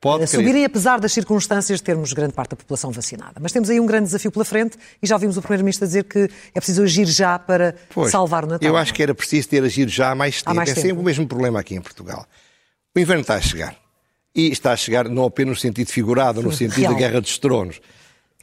Pode 0.02 0.26
subirem, 0.26 0.64
apesar 0.64 0.98
das 0.98 1.12
circunstâncias 1.12 1.78
de 1.78 1.84
termos 1.84 2.12
grande 2.12 2.32
parte 2.32 2.50
da 2.50 2.56
população 2.56 2.90
vacinada. 2.90 3.34
Mas 3.40 3.52
temos 3.52 3.70
aí 3.70 3.78
um 3.78 3.86
grande 3.86 4.06
desafio 4.06 4.32
pela 4.32 4.44
frente 4.44 4.76
e 5.00 5.06
já 5.06 5.14
ouvimos 5.14 5.36
o 5.36 5.40
Primeiro-Ministro 5.40 5.86
dizer 5.86 6.02
que 6.02 6.28
é 6.52 6.58
preciso 6.58 6.82
agir 6.82 7.06
já 7.06 7.38
para 7.38 7.76
pois, 7.94 8.10
salvar 8.10 8.44
o 8.44 8.48
Natal. 8.48 8.68
Eu 8.68 8.76
acho 8.76 8.92
que 8.92 9.00
era 9.00 9.14
preciso 9.14 9.48
ter 9.48 9.62
agido 9.62 9.88
já 9.92 10.10
há 10.10 10.14
mais 10.16 10.42
tempo. 10.42 10.50
Há 10.50 10.54
mais 10.54 10.70
é 10.70 10.74
tempo. 10.74 10.86
sempre 10.88 11.00
o 11.00 11.04
mesmo 11.04 11.28
problema 11.28 11.60
aqui 11.60 11.76
em 11.76 11.80
Portugal. 11.80 12.26
O 12.92 12.98
inverno 12.98 13.20
está 13.20 13.36
a 13.36 13.40
chegar. 13.40 13.76
E 14.34 14.48
está 14.48 14.72
a 14.72 14.76
chegar 14.76 15.08
não 15.08 15.24
apenas 15.24 15.58
no 15.58 15.60
sentido 15.60 15.86
figurado, 15.86 16.42
no 16.42 16.50
sentido 16.50 16.80
Real. 16.80 16.94
da 16.94 16.98
Guerra 16.98 17.20
dos 17.20 17.38
Tronos. 17.38 17.80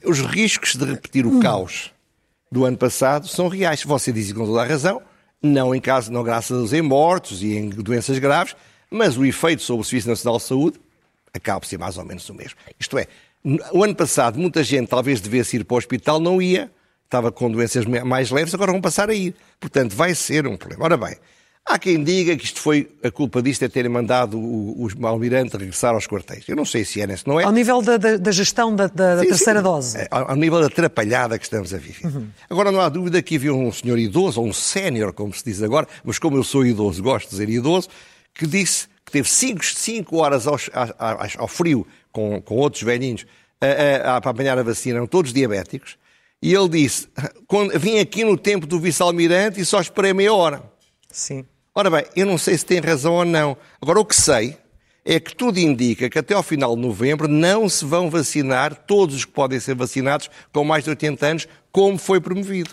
Os 0.05 0.22
riscos 0.22 0.77
de 0.77 0.86
repetir 0.86 1.25
o 1.25 1.29
hum. 1.29 1.39
caos 1.41 1.91
do 2.50 2.63
ano 2.63 2.77
passado 2.77 3.27
são 3.27 3.50
reais. 3.50 3.84
Você 3.84 4.13
diz 4.13 4.31
com 4.31 4.46
toda 4.46 4.62
a 4.62 4.65
razão, 4.65 5.01
não 5.41 5.74
em 5.74 5.81
caso, 5.81 6.12
não 6.12 6.24
graças 6.24 6.74
em 6.74 6.81
mortos 6.81 7.41
e 7.41 7.55
em 7.55 7.69
doenças 7.69 8.17
graves, 8.19 8.55
mas 8.89 9.17
o 9.17 9.25
efeito 9.25 9.62
sobre 9.62 9.81
o 9.81 9.84
Serviço 9.86 10.10
Nacional 10.10 10.38
de 10.38 10.43
Saúde 10.43 10.79
acaba 11.34 11.60
por 11.60 11.67
ser 11.67 11.77
mais 11.77 11.98
ou 11.98 12.05
menos 12.05 12.27
o 12.29 12.34
mesmo. 12.34 12.58
Isto 12.79 12.98
é, 12.98 13.08
o 13.72 13.84
ano 13.84 13.96
passado 13.96 14.38
muita 14.38 14.63
gente 14.63 14.88
talvez 14.88 15.22
devesse 15.22 15.58
ir 15.58 15.63
para 15.63 15.75
o 15.75 15.77
hospital, 15.77 16.19
não 16.19 16.41
ia, 16.41 16.72
estava 17.05 17.31
com 17.31 17.50
doenças 17.50 17.86
mais 17.86 18.31
leves, 18.31 18.53
agora 18.53 18.72
vão 18.72 18.81
passar 18.81 19.10
a 19.10 19.13
ir. 19.13 19.36
Portanto, 19.60 19.96
vai 19.96 20.13
ser 20.13 20.46
um 20.46 20.58
problema. 20.58 20.86
Ora 20.86 20.98
bem, 20.98 21.15
Há 21.69 21.77
quem 21.77 22.03
diga 22.03 22.35
que 22.35 22.45
isto 22.45 22.59
foi, 22.59 22.89
a 23.03 23.11
culpa 23.11 23.43
disto 23.43 23.63
é 23.63 23.69
terem 23.69 23.91
mandado 23.91 24.39
o, 24.39 24.88
o 24.88 25.05
almirante 25.05 25.55
regressar 25.55 25.93
aos 25.93 26.07
quartéis. 26.07 26.43
Eu 26.47 26.55
não 26.55 26.65
sei 26.65 26.83
se 26.83 26.99
é, 26.99 27.15
se 27.15 27.27
não 27.27 27.39
é. 27.39 27.43
Ao 27.43 27.51
nível 27.51 27.79
da, 27.79 27.95
da, 27.95 28.17
da 28.17 28.31
gestão 28.31 28.75
da, 28.75 28.88
da 28.88 29.19
sim, 29.19 29.27
terceira 29.27 29.59
sim. 29.59 29.63
dose. 29.63 29.97
É, 29.99 30.07
ao, 30.09 30.31
ao, 30.31 30.35
nível 30.35 30.61
da 30.61 30.65
atrapalhada 30.65 31.38
que 31.38 31.43
estamos 31.43 31.71
a 31.71 31.77
viver. 31.77 32.07
Uhum. 32.07 32.27
Agora 32.49 32.71
não 32.71 32.81
há 32.81 32.89
dúvida 32.89 33.21
que 33.21 33.35
havia 33.35 33.53
um 33.53 33.71
senhor 33.71 33.99
idoso, 33.99 34.41
ou 34.41 34.47
um 34.47 34.51
sénior, 34.53 35.13
como 35.13 35.31
se 35.31 35.45
diz 35.45 35.61
agora, 35.61 35.88
mas 36.03 36.17
como 36.17 36.38
eu 36.38 36.43
sou 36.43 36.65
idoso, 36.65 37.03
gosto 37.03 37.25
de 37.25 37.31
dizer 37.33 37.49
idoso, 37.49 37.88
que 38.33 38.47
disse 38.47 38.88
que 39.05 39.11
teve 39.11 39.29
5 39.29 40.17
horas 40.17 40.47
ao, 40.47 40.55
ao, 40.73 41.19
ao, 41.38 41.47
frio 41.47 41.85
com, 42.11 42.41
com 42.41 42.55
outros 42.55 42.81
velhinhos 42.81 43.27
a, 43.61 44.13
a, 44.13 44.17
a, 44.17 44.21
para 44.21 44.31
apanhar 44.31 44.57
a 44.57 44.63
vacina, 44.63 44.97
eram 44.97 45.05
todos 45.05 45.31
diabéticos, 45.31 45.99
e 46.41 46.51
ele 46.51 46.69
disse, 46.69 47.07
vim 47.75 47.99
aqui 47.99 48.23
no 48.23 48.35
tempo 48.35 48.65
do 48.65 48.79
vice-almirante 48.79 49.61
e 49.61 49.65
só 49.65 49.79
esperei 49.79 50.13
meia 50.13 50.33
hora. 50.33 50.63
Sim. 51.11 51.45
Ora 51.79 51.89
bem, 51.89 52.03
eu 52.13 52.25
não 52.25 52.38
sei 52.38 52.57
se 52.57 52.65
tem 52.65 52.81
razão 52.81 53.13
ou 53.13 53.24
não. 53.24 53.55
Agora, 53.81 54.01
o 54.01 54.03
que 54.03 54.13
sei 54.13 54.57
é 55.05 55.17
que 55.17 55.33
tudo 55.33 55.59
indica 55.59 56.09
que 56.09 56.19
até 56.19 56.33
ao 56.33 56.43
final 56.43 56.75
de 56.75 56.81
novembro 56.81 57.25
não 57.25 57.69
se 57.69 57.86
vão 57.86 58.09
vacinar 58.09 58.75
todos 58.75 59.15
os 59.15 59.24
que 59.24 59.31
podem 59.31 59.62
ser 59.62 59.75
vacinados 59.75 60.29
com 60.51 60.65
mais 60.65 60.83
de 60.83 60.89
80 60.89 61.25
anos, 61.25 61.48
como 61.71 61.98
foi 61.98 62.19
promovido. 62.19 62.71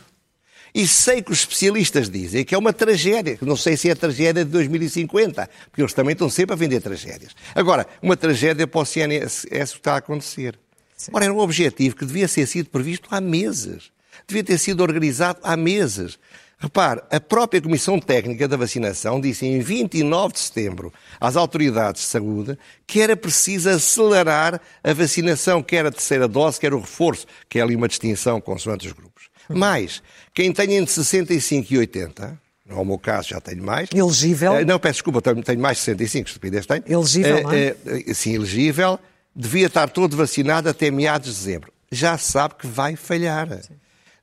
E 0.74 0.88
sei 0.88 1.22
que 1.22 1.30
os 1.30 1.38
especialistas 1.38 2.10
dizem 2.10 2.44
que 2.44 2.52
é 2.52 2.58
uma 2.58 2.72
tragédia, 2.72 3.38
não 3.42 3.56
sei 3.56 3.76
se 3.76 3.88
é 3.88 3.92
a 3.92 3.96
tragédia 3.96 4.44
de 4.44 4.50
2050, 4.50 5.48
porque 5.70 5.82
eles 5.82 5.94
também 5.94 6.14
estão 6.14 6.28
sempre 6.28 6.54
a 6.54 6.56
vender 6.56 6.80
tragédias. 6.80 7.30
Agora, 7.54 7.86
uma 8.02 8.16
tragédia 8.16 8.66
para 8.66 8.80
o 8.80 8.84
CNS 8.84 9.46
é 9.52 9.62
isso 9.62 9.74
que 9.74 9.78
está 9.78 9.94
a 9.94 9.98
acontecer. 9.98 10.58
Sim. 10.96 11.12
Ora, 11.14 11.26
era 11.26 11.32
um 11.32 11.38
objetivo 11.38 11.94
que 11.94 12.04
devia 12.04 12.28
ter 12.28 12.44
sido 12.46 12.70
previsto 12.70 13.06
há 13.12 13.20
meses. 13.20 13.92
Devia 14.26 14.42
ter 14.42 14.58
sido 14.58 14.80
organizado 14.80 15.38
há 15.44 15.56
meses. 15.56 16.18
Repare, 16.58 17.02
a 17.10 17.20
própria 17.20 17.60
Comissão 17.60 18.00
Técnica 18.00 18.48
da 18.48 18.56
Vacinação 18.56 19.20
disse 19.20 19.44
em 19.44 19.60
29 19.60 20.32
de 20.32 20.40
setembro 20.40 20.92
às 21.20 21.36
autoridades 21.36 22.02
de 22.02 22.08
saúde 22.08 22.58
que 22.86 23.00
era 23.02 23.14
preciso 23.14 23.68
acelerar 23.68 24.58
a 24.82 24.92
vacinação, 24.94 25.62
quer 25.62 25.84
a 25.84 25.90
terceira 25.90 26.26
dose, 26.26 26.58
quer 26.58 26.72
o 26.72 26.80
reforço, 26.80 27.26
que 27.46 27.58
é 27.58 27.62
ali 27.62 27.76
uma 27.76 27.86
distinção 27.86 28.40
consoante 28.40 28.86
os 28.86 28.92
grupos. 28.94 29.24
Mais, 29.50 30.02
quem 30.32 30.50
tem 30.50 30.76
entre 30.76 30.92
65 30.92 31.74
e 31.74 31.78
80, 31.78 32.40
no 32.64 32.84
meu 32.86 32.98
caso 32.98 33.28
já 33.28 33.40
tenho 33.40 33.62
mais. 33.62 33.90
Elegível? 33.94 34.54
Uh, 34.54 34.64
não, 34.64 34.78
peço 34.78 34.94
desculpa, 34.94 35.20
tenho, 35.20 35.42
tenho 35.42 35.60
mais 35.60 35.76
de 35.76 35.84
65, 35.84 36.28
estupidez 36.28 36.64
tenho. 36.64 36.82
Elegível, 36.86 37.38
uh, 37.38 37.42
não 37.42 37.52
é? 37.52 37.76
Uh, 37.84 38.14
sim, 38.14 38.34
elegível. 38.34 38.98
Devia 39.34 39.66
estar 39.66 39.90
todo 39.90 40.16
vacinado 40.16 40.70
até 40.70 40.90
meados 40.90 41.28
de 41.28 41.34
dezembro. 41.36 41.70
Já 41.92 42.16
sabe 42.16 42.54
que 42.54 42.66
vai 42.66 42.96
falhar. 42.96 43.46
Sim. 43.62 43.74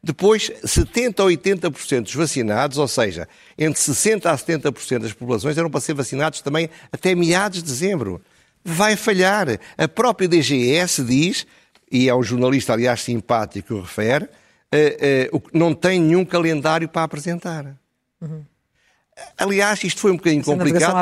Depois, 0.04 0.52
70% 0.66 1.20
a 1.22 1.24
80% 1.24 2.02
dos 2.02 2.14
vacinados, 2.14 2.78
ou 2.78 2.88
seja, 2.90 3.26
entre 3.58 3.82
60% 3.82 4.26
a 4.26 4.38
70% 4.38 5.00
das 5.00 5.14
populações 5.14 5.58
eram 5.58 5.70
para 5.70 5.80
ser 5.80 5.94
vacinados 5.94 6.42
também 6.42 6.70
até 6.92 7.16
meados 7.16 7.64
de 7.64 7.70
dezembro. 7.70 8.22
Vai 8.66 8.98
falhar. 8.98 9.48
A 9.78 9.88
própria 9.88 10.28
DGS 10.28 11.04
diz, 11.06 11.48
e 11.90 12.10
é 12.10 12.16
um 12.16 12.22
jornalista, 12.22 12.74
aliás, 12.74 13.02
simpático 13.02 13.68
que 13.68 13.74
o 13.74 13.82
refere, 13.82 14.26
uh, 14.26 15.38
uh, 15.38 15.44
não 15.54 15.74
tem 15.74 16.02
nenhum 16.02 16.26
calendário 16.26 16.90
para 16.90 17.04
apresentar. 17.04 17.78
Uhum. 18.20 18.44
Aliás, 19.38 19.84
isto 19.84 20.00
foi 20.00 20.12
um 20.12 20.16
bocadinho 20.16 20.44
complicado 20.44 20.94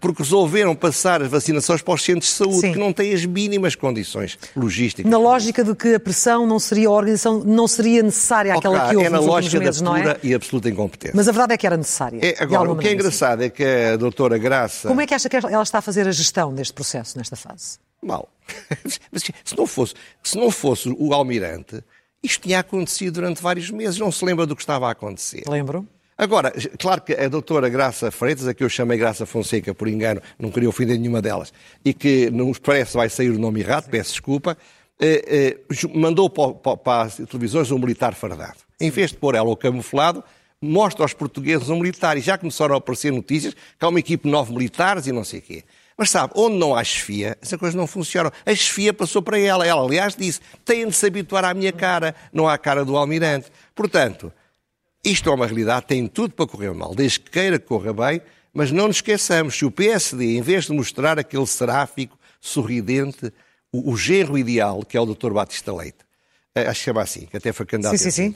porque 0.00 0.22
resolveram 0.22 0.74
passar 0.74 1.22
as 1.22 1.28
vacinações 1.28 1.82
para 1.82 1.94
os 1.94 2.02
centros 2.02 2.30
de 2.30 2.36
saúde, 2.36 2.60
Sim. 2.60 2.72
que 2.72 2.78
não 2.78 2.92
têm 2.92 3.12
as 3.12 3.24
mínimas 3.24 3.74
condições 3.74 4.38
logísticas. 4.56 5.10
Na 5.10 5.18
lógica 5.18 5.64
de 5.64 5.74
que 5.74 5.94
a 5.94 6.00
pressão 6.00 6.46
não 6.46 6.58
seria, 6.58 6.88
a 6.88 6.92
organização 6.92 7.40
não 7.44 7.66
seria 7.66 8.02
necessária 8.02 8.56
okay, 8.56 8.70
aquela 8.70 8.88
que 8.88 8.96
houve 8.96 9.06
é 9.06 9.10
na 9.10 9.20
lógica 9.20 9.58
meses, 9.58 9.80
da 9.80 9.90
pura 9.90 10.20
é? 10.22 10.26
e 10.26 10.34
absoluta 10.34 10.68
incompetência. 10.68 11.16
Mas 11.16 11.28
a 11.28 11.32
verdade 11.32 11.54
é 11.54 11.56
que 11.56 11.66
era 11.66 11.76
necessária. 11.76 12.20
É, 12.22 12.42
agora, 12.42 12.70
o 12.72 12.76
que 12.76 12.88
é 12.88 12.92
engraçado 12.92 13.42
é 13.42 13.50
que 13.50 13.64
a 13.64 13.96
doutora 13.96 14.38
Graça... 14.38 14.88
Como 14.88 15.00
é 15.00 15.06
que 15.06 15.14
acha 15.14 15.28
que 15.28 15.36
ela 15.36 15.62
está 15.62 15.78
a 15.78 15.82
fazer 15.82 16.06
a 16.06 16.12
gestão 16.12 16.54
deste 16.54 16.72
processo, 16.72 17.18
nesta 17.18 17.36
fase? 17.36 17.78
Mal. 18.02 18.28
se 19.44 19.56
não 19.56 19.66
fosse, 19.66 19.94
se 20.22 20.38
não 20.38 20.50
fosse 20.50 20.94
o 20.96 21.12
almirante, 21.12 21.82
isto 22.22 22.42
tinha 22.42 22.60
acontecido 22.60 23.14
durante 23.14 23.42
vários 23.42 23.70
meses. 23.70 23.98
Não 23.98 24.12
se 24.12 24.24
lembra 24.24 24.46
do 24.46 24.54
que 24.54 24.62
estava 24.62 24.88
a 24.88 24.92
acontecer. 24.92 25.42
Lembro. 25.48 25.86
Agora, 26.18 26.52
claro 26.80 27.00
que 27.00 27.12
a 27.12 27.28
doutora 27.28 27.68
Graça 27.68 28.10
Freitas, 28.10 28.48
a 28.48 28.52
que 28.52 28.64
eu 28.64 28.68
chamei 28.68 28.98
Graça 28.98 29.24
Fonseca 29.24 29.72
por 29.72 29.86
engano, 29.86 30.20
não 30.36 30.50
queria 30.50 30.68
ofender 30.68 30.98
nenhuma 30.98 31.22
delas, 31.22 31.52
e 31.84 31.94
que 31.94 32.28
nos 32.28 32.58
parece 32.58 32.96
vai 32.96 33.08
sair 33.08 33.30
o 33.30 33.38
nome 33.38 33.60
errado, 33.60 33.88
peço 33.88 34.10
desculpa, 34.10 34.58
eh, 34.98 35.56
eh, 35.70 35.88
mandou 35.94 36.28
para, 36.28 36.54
para, 36.54 36.76
para, 36.76 37.02
as 37.02 37.14
televisões 37.14 37.70
um 37.70 37.78
militar 37.78 38.16
fardado. 38.16 38.56
Em 38.80 38.90
vez 38.90 39.10
de 39.10 39.16
pôr 39.16 39.36
ela 39.36 39.48
o 39.48 39.56
camuflado, 39.56 40.24
mostra 40.60 41.04
aos 41.04 41.12
portugueses 41.12 41.68
um 41.68 41.78
militar, 41.78 42.18
e 42.18 42.20
já 42.20 42.36
começaram 42.36 42.74
a 42.74 42.78
aparecer 42.78 43.12
notícias 43.12 43.54
que 43.54 43.84
há 43.84 43.88
uma 43.88 44.00
equipe 44.00 44.24
de 44.24 44.30
nove 44.30 44.52
militares 44.52 45.06
e 45.06 45.12
não 45.12 45.22
sei 45.22 45.38
o 45.38 45.42
quê. 45.42 45.62
Mas 45.96 46.10
sabe, 46.10 46.32
onde 46.36 46.56
não 46.56 46.74
há 46.74 46.82
chefia, 46.82 47.38
essas 47.40 47.58
coisas 47.58 47.76
não 47.76 47.86
funcionam. 47.86 48.32
A 48.44 48.54
chefia 48.54 48.92
passou 48.92 49.20
para 49.20 49.38
ela. 49.38 49.66
Ela, 49.66 49.82
aliás, 49.82 50.14
disse: 50.14 50.40
têm 50.64 50.86
de 50.86 50.94
se 50.94 51.04
habituar 51.04 51.44
à 51.44 51.52
minha 51.52 51.72
cara, 51.72 52.14
não 52.32 52.48
à 52.48 52.56
cara 52.56 52.84
do 52.84 52.96
almirante. 52.96 53.50
Portanto, 53.74 54.32
isto 55.04 55.30
é 55.30 55.34
uma 55.34 55.46
realidade, 55.46 55.86
tem 55.86 56.06
tudo 56.06 56.34
para 56.34 56.46
correr 56.46 56.72
mal, 56.74 56.94
desde 56.94 57.20
que 57.20 57.30
queira 57.30 57.58
que 57.58 57.66
corra 57.66 57.92
bem, 57.92 58.20
mas 58.52 58.70
não 58.70 58.88
nos 58.88 58.96
esqueçamos, 58.96 59.56
se 59.56 59.64
o 59.64 59.70
PSD, 59.70 60.36
em 60.36 60.42
vez 60.42 60.66
de 60.66 60.72
mostrar 60.72 61.18
aquele 61.18 61.46
seráfico, 61.46 62.18
sorridente, 62.40 63.32
o, 63.72 63.92
o 63.92 63.96
genro 63.96 64.36
ideal, 64.36 64.84
que 64.84 64.96
é 64.96 65.00
o 65.00 65.06
Dr. 65.06 65.32
Batista 65.32 65.72
Leite, 65.72 65.98
acho 66.54 66.80
que 66.80 66.84
chama 66.84 67.02
assim, 67.02 67.26
que 67.26 67.36
até 67.36 67.52
foi 67.52 67.66
candidato 67.66 67.96
sim, 67.96 68.10
sim, 68.10 68.32
sim. 68.32 68.34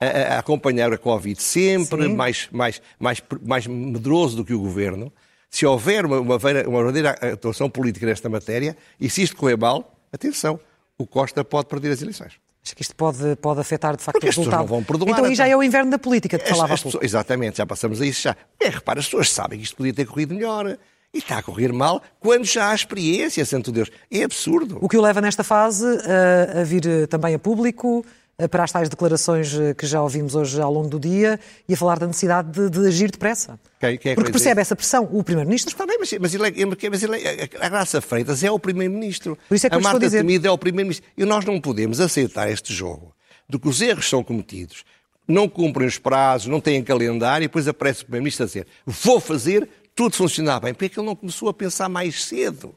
A, 0.00 0.34
a, 0.34 0.38
acompanhar 0.38 0.92
a 0.92 0.98
Covid 0.98 1.40
sempre 1.40 2.08
mais, 2.08 2.48
mais, 2.52 2.82
mais, 2.98 3.22
mais 3.42 3.66
medroso 3.66 4.36
do 4.36 4.44
que 4.44 4.52
o 4.52 4.58
Governo, 4.58 5.12
se 5.48 5.64
houver 5.64 6.04
uma, 6.04 6.20
uma, 6.20 6.36
uma 6.36 6.38
verdadeira 6.38 7.10
atuação 7.32 7.70
política 7.70 8.06
nesta 8.06 8.28
matéria, 8.28 8.76
e 9.00 9.08
se 9.08 9.22
isto 9.22 9.36
correr 9.36 9.56
mal, 9.56 9.96
atenção, 10.12 10.58
o 10.98 11.06
Costa 11.06 11.44
pode 11.44 11.68
perder 11.68 11.92
as 11.92 12.02
eleições. 12.02 12.43
Acho 12.64 12.74
que 12.74 12.80
isto 12.80 12.96
pode, 12.96 13.36
pode 13.36 13.60
afetar, 13.60 13.94
de 13.94 14.02
facto, 14.02 14.18
Porque 14.18 14.26
o 14.26 14.30
resultado. 14.30 14.60
Não 14.60 14.66
vão 14.66 14.82
perdoar, 14.82 15.10
então 15.10 15.24
aí 15.26 15.34
já 15.34 15.46
é 15.46 15.54
o 15.54 15.62
inverno 15.62 15.90
da 15.90 15.98
política 15.98 16.38
que 16.38 16.48
falava 16.48 16.72
as, 16.72 16.80
as 16.80 16.82
pessoas, 16.82 17.04
Exatamente, 17.04 17.58
já 17.58 17.66
passamos 17.66 18.00
a 18.00 18.06
isso 18.06 18.22
já. 18.22 18.34
É, 18.58 18.70
repara, 18.70 19.00
as 19.00 19.04
pessoas 19.04 19.30
sabem 19.30 19.58
que 19.58 19.64
isto 19.66 19.76
podia 19.76 19.92
ter 19.92 20.06
corrido 20.06 20.34
melhor. 20.34 20.78
E 21.12 21.18
está 21.18 21.38
a 21.38 21.42
correr 21.42 21.72
mal 21.72 22.02
quando 22.18 22.44
já 22.44 22.70
há 22.70 22.74
experiência, 22.74 23.44
santo 23.44 23.70
Deus. 23.70 23.88
É 24.10 24.24
absurdo. 24.24 24.78
O 24.80 24.88
que 24.88 24.96
o 24.96 25.00
leva 25.00 25.20
nesta 25.20 25.44
fase 25.44 25.86
a, 25.86 26.62
a 26.62 26.64
vir 26.64 26.84
eh, 26.86 27.06
também 27.06 27.34
a 27.34 27.38
público, 27.38 28.04
eh, 28.04 28.10
para 28.50 28.64
as 28.64 28.72
tais 28.72 28.88
declarações 28.88 29.54
eh, 29.54 29.74
que 29.74 29.86
já 29.86 30.02
ouvimos 30.02 30.34
hoje 30.34 30.60
ao 30.60 30.72
longo 30.72 30.88
do 30.88 30.98
dia 30.98 31.38
e 31.68 31.74
a 31.74 31.76
falar 31.76 31.98
da 31.98 32.06
necessidade 32.06 32.50
de, 32.50 32.68
de 32.68 32.86
agir 32.86 33.10
depressa. 33.10 33.58
Quem, 33.78 33.96
quem 33.96 34.12
é 34.12 34.14
Porque 34.14 34.32
percebe 34.32 34.60
essa 34.60 34.74
pressão, 34.74 35.08
o 35.12 35.22
Primeiro-Ministro. 35.22 35.72
Está 35.72 35.86
bem, 35.86 35.98
mas, 35.98 36.12
mas, 36.20 36.34
ele 36.34 36.48
é, 36.48 36.90
mas 36.90 37.02
ele 37.02 37.16
é, 37.16 37.48
a 37.60 37.68
Graça 37.68 38.00
Freitas 38.00 38.42
é 38.42 38.50
o 38.50 38.58
Primeiro-Ministro. 38.58 39.38
Por 39.48 39.54
isso 39.54 39.66
é 39.66 39.70
que 39.70 39.76
a 39.76 39.80
Marta 39.80 40.10
Temido 40.10 40.48
é 40.48 40.50
o 40.50 40.58
Primeiro-Ministro. 40.58 41.08
E 41.16 41.24
nós 41.24 41.44
não 41.44 41.60
podemos 41.60 42.00
aceitar 42.00 42.50
este 42.50 42.72
jogo 42.72 43.14
de 43.48 43.58
que 43.58 43.68
os 43.68 43.80
erros 43.80 44.08
são 44.08 44.24
cometidos, 44.24 44.84
não 45.28 45.48
cumprem 45.48 45.86
os 45.86 45.98
prazos, 45.98 46.48
não 46.48 46.60
têm 46.60 46.82
calendário, 46.82 47.44
e 47.44 47.48
depois 47.48 47.68
aparece 47.68 48.02
o 48.02 48.06
Primeiro-Ministro 48.06 48.44
a 48.44 48.46
dizer 48.46 48.66
vou 48.84 49.20
fazer 49.20 49.68
tudo 49.94 50.16
funcionar 50.16 50.60
bem. 50.60 50.74
Porque 50.74 50.86
é 50.86 50.88
que 50.88 50.98
ele 50.98 51.06
não 51.06 51.14
começou 51.14 51.48
a 51.48 51.54
pensar 51.54 51.88
mais 51.88 52.24
cedo? 52.24 52.74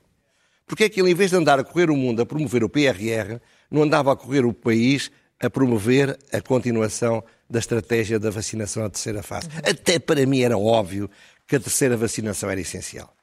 Porque 0.67 0.83
é 0.83 0.89
que 0.89 1.01
ele, 1.01 1.09
em 1.09 1.15
vez 1.15 1.31
de 1.31 1.37
andar 1.37 1.59
a 1.59 1.63
correr 1.63 1.89
o 1.89 1.95
mundo 1.95 2.21
a 2.21 2.25
promover 2.25 2.63
o 2.63 2.69
PRR, 2.69 3.39
não 3.71 3.83
andava 3.83 4.11
a 4.11 4.15
correr 4.15 4.45
o 4.45 4.53
país 4.53 5.09
a 5.39 5.49
promover 5.49 6.17
a 6.31 6.41
continuação 6.41 7.23
da 7.49 7.59
estratégia 7.59 8.19
da 8.19 8.29
vacinação 8.29 8.83
à 8.83 8.89
terceira 8.89 9.23
fase? 9.23 9.47
Até 9.63 9.99
para 9.99 10.25
mim 10.25 10.41
era 10.41 10.57
óbvio 10.57 11.09
que 11.47 11.55
a 11.55 11.59
terceira 11.59 11.95
vacinação 11.95 12.49
era 12.49 12.59
essencial 12.59 13.13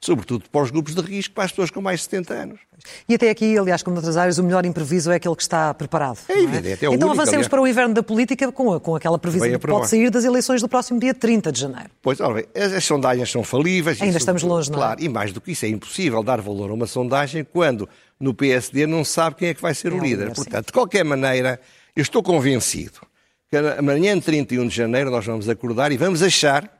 sobretudo 0.00 0.44
para 0.50 0.62
os 0.62 0.70
grupos 0.70 0.94
de 0.94 1.00
risco, 1.02 1.34
para 1.34 1.44
as 1.44 1.50
pessoas 1.50 1.70
com 1.70 1.80
mais 1.80 2.00
de 2.00 2.04
70 2.04 2.34
anos. 2.34 2.60
E 3.08 3.14
até 3.14 3.30
aqui, 3.30 3.58
aliás, 3.58 3.82
como 3.82 3.94
noutras 3.94 4.16
áreas, 4.16 4.38
o 4.38 4.44
melhor 4.44 4.64
impreviso 4.64 5.10
é 5.10 5.16
aquele 5.16 5.34
que 5.34 5.42
está 5.42 5.74
preparado. 5.74 6.18
É 6.28 6.38
evidente. 6.38 6.68
É, 6.68 6.70
é 6.70 6.74
então 6.74 6.92
único, 6.92 7.10
avancemos 7.10 7.32
aliás. 7.32 7.48
para 7.48 7.60
o 7.60 7.66
inverno 7.66 7.94
da 7.94 8.02
política 8.02 8.50
com, 8.52 8.78
com 8.78 8.94
aquela 8.94 9.18
previsão 9.18 9.50
que 9.50 9.58
pode 9.58 9.88
sair 9.88 10.10
das 10.10 10.24
eleições 10.24 10.62
do 10.62 10.68
próximo 10.68 11.00
dia 11.00 11.12
30 11.12 11.50
de 11.50 11.60
janeiro. 11.60 11.90
Pois, 12.00 12.20
olha, 12.20 12.46
as, 12.54 12.72
as 12.72 12.84
sondagens 12.84 13.30
são 13.30 13.42
falíveis. 13.42 14.00
Ainda 14.00 14.18
estamos 14.18 14.42
longe, 14.42 14.70
não 14.70 14.78
é? 14.78 14.82
Claro, 14.82 15.02
e 15.02 15.08
mais 15.08 15.32
do 15.32 15.40
que 15.40 15.52
isso, 15.52 15.66
é 15.66 15.68
impossível 15.68 16.22
dar 16.22 16.40
valor 16.40 16.70
a 16.70 16.74
uma 16.74 16.86
sondagem 16.86 17.44
quando 17.44 17.88
no 18.18 18.34
PSD 18.34 18.86
não 18.86 19.04
sabe 19.04 19.36
quem 19.36 19.48
é 19.48 19.54
que 19.54 19.62
vai 19.62 19.74
ser 19.74 19.92
é 19.92 19.94
o 19.94 20.00
líder. 20.00 20.24
líder 20.24 20.34
Portanto, 20.34 20.64
sim. 20.64 20.66
de 20.66 20.72
qualquer 20.72 21.04
maneira, 21.04 21.60
eu 21.94 22.02
estou 22.02 22.22
convencido 22.22 23.00
que 23.48 23.56
amanhã, 23.56 24.18
31 24.20 24.68
de 24.68 24.74
janeiro, 24.74 25.10
nós 25.10 25.24
vamos 25.24 25.48
acordar 25.48 25.90
e 25.90 25.96
vamos 25.96 26.22
achar 26.22 26.70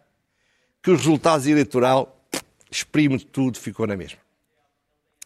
que 0.82 0.90
os 0.90 0.98
resultados 0.98 1.46
eleitorais 1.46 2.06
exprime 2.70 3.18
tudo, 3.18 3.58
ficou 3.58 3.86
na 3.86 3.96
mesma. 3.96 4.18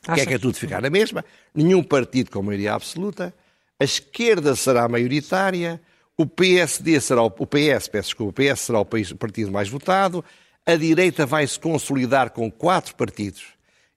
Acha? 0.06 0.20
Quer 0.20 0.26
que 0.26 0.34
é 0.34 0.38
tudo 0.38 0.56
ficar 0.56 0.80
na 0.80 0.90
mesma? 0.90 1.24
Nenhum 1.54 1.82
partido 1.82 2.30
com 2.30 2.42
maioria 2.42 2.74
absoluta, 2.74 3.34
a 3.78 3.84
esquerda 3.84 4.54
será 4.54 4.88
maioritária, 4.88 5.80
o 6.16 6.26
PSD 6.26 7.00
será 7.00 7.22
o, 7.22 7.26
o 7.26 7.46
PS, 7.46 7.88
peço 7.88 8.08
desculpa, 8.08 8.30
o 8.30 8.32
PS 8.32 8.60
será 8.60 8.80
o 8.80 8.84
partido 8.84 9.50
mais 9.50 9.68
votado, 9.68 10.24
a 10.64 10.76
direita 10.76 11.26
vai 11.26 11.46
se 11.46 11.58
consolidar 11.58 12.30
com 12.30 12.50
quatro 12.50 12.94
partidos 12.94 13.44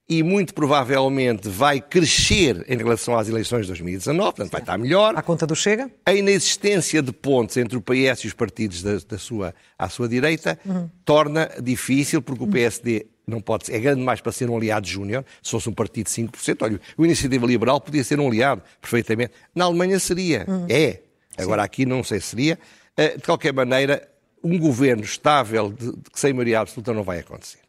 e 0.07 0.21
muito 0.21 0.53
provavelmente 0.53 1.50
vai 1.50 1.81
crescer 1.81 2.63
em 2.67 2.77
relação 2.77 3.17
às 3.17 3.27
eleições 3.27 3.62
de 3.62 3.67
2019, 3.67 4.24
portanto 4.24 4.51
vai 4.51 4.62
estar 4.62 4.77
melhor. 4.77 5.15
À 5.15 5.21
conta 5.21 5.47
do 5.47 5.55
Chega? 5.55 5.89
A 6.05 6.13
inexistência 6.13 7.01
de 7.01 7.12
pontos 7.12 7.57
entre 7.57 7.77
o 7.77 7.81
PS 7.81 8.24
e 8.24 8.27
os 8.27 8.33
partidos 8.33 8.83
da, 8.83 8.97
da 9.07 9.17
sua, 9.17 9.53
à 9.77 9.89
sua 9.89 10.07
direita 10.07 10.59
uhum. 10.65 10.89
torna 11.03 11.50
difícil, 11.62 12.21
porque 12.21 12.43
o 12.43 12.47
PSD 12.47 13.07
não 13.27 13.41
pode 13.41 13.65
ser, 13.65 13.74
é 13.74 13.79
grande 13.79 14.01
mais 14.01 14.21
para 14.21 14.31
ser 14.31 14.50
um 14.50 14.55
aliado 14.55 14.88
júnior, 14.88 15.25
se 15.41 15.50
fosse 15.50 15.67
um 15.67 15.74
partido 15.74 16.05
de 16.05 16.12
5%. 16.12 16.57
Olha, 16.62 16.79
o 16.95 17.03
Iniciativa 17.03 17.45
Liberal 17.45 17.81
podia 17.81 18.03
ser 18.03 18.19
um 18.19 18.27
aliado, 18.27 18.62
perfeitamente. 18.79 19.33
Na 19.55 19.65
Alemanha 19.65 20.00
seria, 20.00 20.45
uhum. 20.47 20.67
é. 20.69 21.01
Agora 21.38 21.63
Sim. 21.63 21.65
aqui 21.65 21.85
não 21.85 22.03
sei 22.03 22.19
se 22.19 22.27
seria. 22.27 22.59
Eh, 22.95 23.17
de 23.17 23.24
qualquer 23.24 23.51
maneira, 23.51 24.07
um 24.43 24.57
governo 24.59 25.03
estável, 25.03 25.71
de, 25.71 25.91
de, 25.91 25.97
sem 26.13 26.31
maioria 26.31 26.59
absoluta, 26.59 26.93
não 26.93 27.03
vai 27.03 27.19
acontecer. 27.19 27.64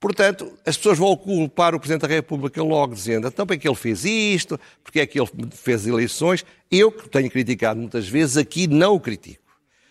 Portanto, 0.00 0.50
as 0.64 0.78
pessoas 0.78 0.96
vão 0.96 1.14
culpar 1.14 1.74
o 1.74 1.78
Presidente 1.78 2.08
da 2.08 2.08
República 2.08 2.62
logo, 2.62 2.94
dizendo 2.94 3.28
então 3.28 3.46
é 3.50 3.58
que 3.58 3.68
ele 3.68 3.76
fez 3.76 4.02
isto, 4.06 4.58
porque 4.82 4.98
é 4.98 5.06
que 5.06 5.20
ele 5.20 5.28
fez 5.52 5.86
eleições. 5.86 6.42
Eu, 6.70 6.90
que 6.90 7.06
tenho 7.06 7.30
criticado 7.30 7.78
muitas 7.78 8.08
vezes, 8.08 8.38
aqui 8.38 8.66
não 8.66 8.94
o 8.94 9.00
critico. 9.00 9.42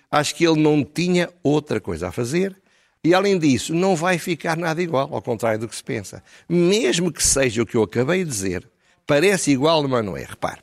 Acho 0.10 0.34
que 0.34 0.44
ele 0.48 0.60
não 0.60 0.84
tinha 0.84 1.30
outra 1.44 1.80
coisa 1.80 2.08
a 2.08 2.12
fazer 2.12 2.60
e, 3.04 3.14
além 3.14 3.38
disso, 3.38 3.74
não 3.74 3.96
vai 3.96 4.18
ficar 4.18 4.58
nada 4.58 4.82
igual, 4.82 5.14
ao 5.14 5.22
contrário 5.22 5.60
do 5.60 5.68
que 5.68 5.76
se 5.76 5.84
pensa. 5.84 6.24
Mesmo 6.50 7.12
que 7.12 7.24
seja 7.24 7.62
o 7.62 7.66
que 7.66 7.78
eu 7.78 7.84
acabei 7.84 8.24
de 8.24 8.30
dizer, 8.32 8.68
parece 9.06 9.52
igual, 9.52 9.88
mas 9.88 10.04
não 10.04 10.18
é. 10.18 10.24
Repare, 10.24 10.62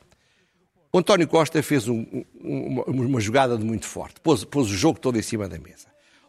o 0.91 0.99
António 0.99 1.25
Costa 1.25 1.63
fez 1.63 1.87
um, 1.87 2.05
uma, 2.41 2.83
uma, 2.83 3.21
jogada 3.21 3.57
de 3.57 3.63
muito 3.63 3.85
forte, 3.85 4.19
pôs, 4.19 4.43
pôs 4.43 4.69
o 4.69 4.75
jogo 4.75 4.99
todo 4.99 5.17
em 5.17 5.21
cima 5.21 5.47
da 5.47 5.57
mesa. 5.57 5.87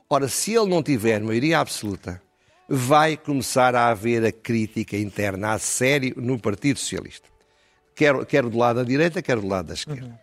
Ora, 0.08 0.28
se 0.28 0.54
ele 0.54 0.68
não 0.70 0.84
tiver 0.84 1.20
maioria 1.20 1.58
absoluta, 1.58 2.22
vai 2.68 3.16
começar 3.16 3.74
a 3.74 3.88
haver 3.88 4.24
a 4.24 4.32
crítica 4.32 4.96
interna 4.96 5.52
a 5.52 5.58
sério 5.58 6.14
no 6.16 6.38
Partido 6.38 6.78
Socialista. 6.78 7.28
quer, 7.94 8.26
quer 8.26 8.42
do 8.44 8.58
lado 8.58 8.76
da 8.76 8.84
direita, 8.84 9.22
quer 9.22 9.40
do 9.40 9.46
lado 9.46 9.68
da 9.68 9.74
esquerda. 9.74 10.04
Uhum. 10.04 10.14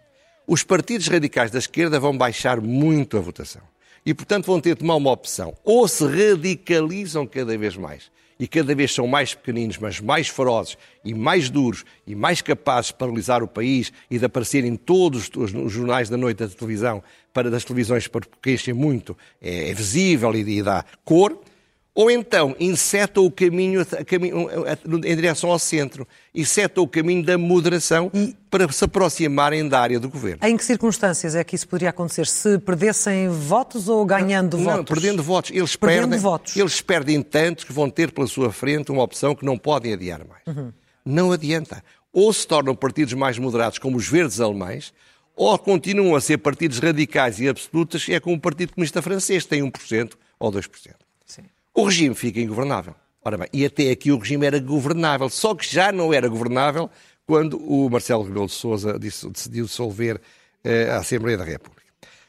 Os 0.47 0.63
partidos 0.63 1.07
radicais 1.07 1.49
da 1.49 1.57
esquerda 1.57 1.99
vão 1.99 2.15
baixar 2.15 2.61
muito 2.61 3.17
a 3.17 3.19
votação. 3.19 3.63
E, 4.05 4.13
portanto, 4.13 4.45
vão 4.45 4.61
ter 4.61 4.75
de 4.75 4.81
tomar 4.81 4.95
uma 4.95 5.11
opção. 5.11 5.57
Ou 5.63 5.87
se 5.87 6.05
radicalizam 6.05 7.25
cada 7.25 7.57
vez 7.57 7.75
mais 7.75 8.11
e 8.39 8.47
cada 8.47 8.75
vez 8.75 8.93
são 8.93 9.07
mais 9.07 9.33
pequeninos, 9.33 9.77
mas 9.77 9.99
mais 9.99 10.27
ferozes 10.27 10.77
e 11.03 11.13
mais 11.13 11.49
duros 11.49 11.85
e 12.05 12.13
mais 12.13 12.41
capazes 12.41 12.87
de 12.87 12.95
paralisar 12.95 13.41
o 13.41 13.47
país 13.47 13.91
e 14.11 14.19
de 14.19 14.25
aparecer 14.25 14.65
em 14.65 14.75
todos 14.75 15.29
os 15.35 15.71
jornais 15.71 16.09
da 16.09 16.17
noite 16.17 16.39
da 16.39 16.47
televisão, 16.47 17.01
para 17.33 17.49
das 17.49 17.63
televisões, 17.63 18.07
porque 18.07 18.51
enchem 18.51 18.73
muito, 18.73 19.17
é, 19.41 19.69
é 19.69 19.73
visível 19.73 20.33
e, 20.35 20.59
e 20.59 20.61
dá 20.61 20.85
cor, 21.03 21.39
ou 21.95 22.11
então 22.11 22.53
inseta 22.59 23.21
o 23.21 23.31
caminho, 23.31 23.85
caminho, 24.05 24.49
em 25.05 25.15
direção 25.15 25.49
ao 25.49 25.57
centro 25.57 26.05
e 26.33 26.45
seta 26.45 26.81
o 26.81 26.87
caminho 26.87 27.23
da 27.23 27.37
moderação 27.37 28.11
e... 28.13 28.35
para 28.51 28.69
se 28.69 28.83
aproximarem 28.83 29.65
da 29.65 29.79
área 29.79 29.97
do 29.97 30.09
governo. 30.09 30.45
Em 30.45 30.57
que 30.57 30.65
circunstâncias 30.65 31.35
é 31.35 31.43
que 31.45 31.55
isso 31.55 31.65
poderia 31.65 31.91
acontecer? 31.91 32.27
Se 32.27 32.59
perdessem 32.59 33.29
votos 33.29 33.87
ou 33.87 34.05
ganhando 34.05 34.57
não, 34.57 34.65
votos? 34.65 34.77
Não, 34.77 34.83
perdendo 34.83 35.23
votos. 35.23 35.51
Eles 35.51 35.77
perdendo 35.77 36.01
perdem, 36.01 36.19
votos. 36.19 36.55
Eles 36.57 36.81
perdem 36.81 37.21
tantos 37.21 37.63
que 37.63 37.71
vão 37.71 37.89
ter 37.89 38.11
pela 38.11 38.27
sua 38.27 38.51
frente 38.51 38.91
uma 38.91 39.01
opção 39.01 39.33
que 39.33 39.45
não 39.45 39.57
podem 39.57 39.93
adiar 39.93 40.19
mais. 40.27 40.41
Uhum. 40.45 40.73
Não 41.05 41.31
adianta. 41.31 41.81
Ou 42.11 42.33
se 42.33 42.45
tornam 42.45 42.75
partidos 42.75 43.13
mais 43.13 43.39
moderados, 43.39 43.79
como 43.79 43.95
os 43.95 44.05
verdes 44.05 44.41
alemães, 44.41 44.93
ou 45.33 45.57
continuam 45.57 46.13
a 46.13 46.19
ser 46.19 46.39
partidos 46.39 46.79
radicais 46.79 47.39
e 47.39 47.47
absolutos, 47.47 48.09
é 48.09 48.19
como 48.19 48.35
o 48.35 48.39
Partido 48.39 48.73
Comunista 48.73 49.01
Francês, 49.01 49.45
tem 49.45 49.61
1% 49.61 50.11
ou 50.37 50.51
2%. 50.51 50.67
Sim 51.25 51.43
o 51.75 51.83
regime 51.83 52.15
fica 52.15 52.39
ingovernável. 52.39 52.95
Ora 53.23 53.37
bem, 53.37 53.47
e 53.51 53.65
até 53.65 53.91
aqui 53.91 54.11
o 54.11 54.17
regime 54.17 54.45
era 54.45 54.59
governável, 54.59 55.29
só 55.29 55.53
que 55.53 55.67
já 55.67 55.91
não 55.91 56.13
era 56.13 56.27
governável 56.27 56.89
quando 57.25 57.57
o 57.57 57.89
Marcelo 57.89 58.23
Rebelo 58.23 58.45
de 58.45 58.53
Sousa 58.53 58.97
decidiu 58.97 59.65
dissolver 59.65 60.21
eh, 60.63 60.89
a 60.91 60.97
Assembleia 60.97 61.37
da 61.37 61.43
República. 61.43 61.85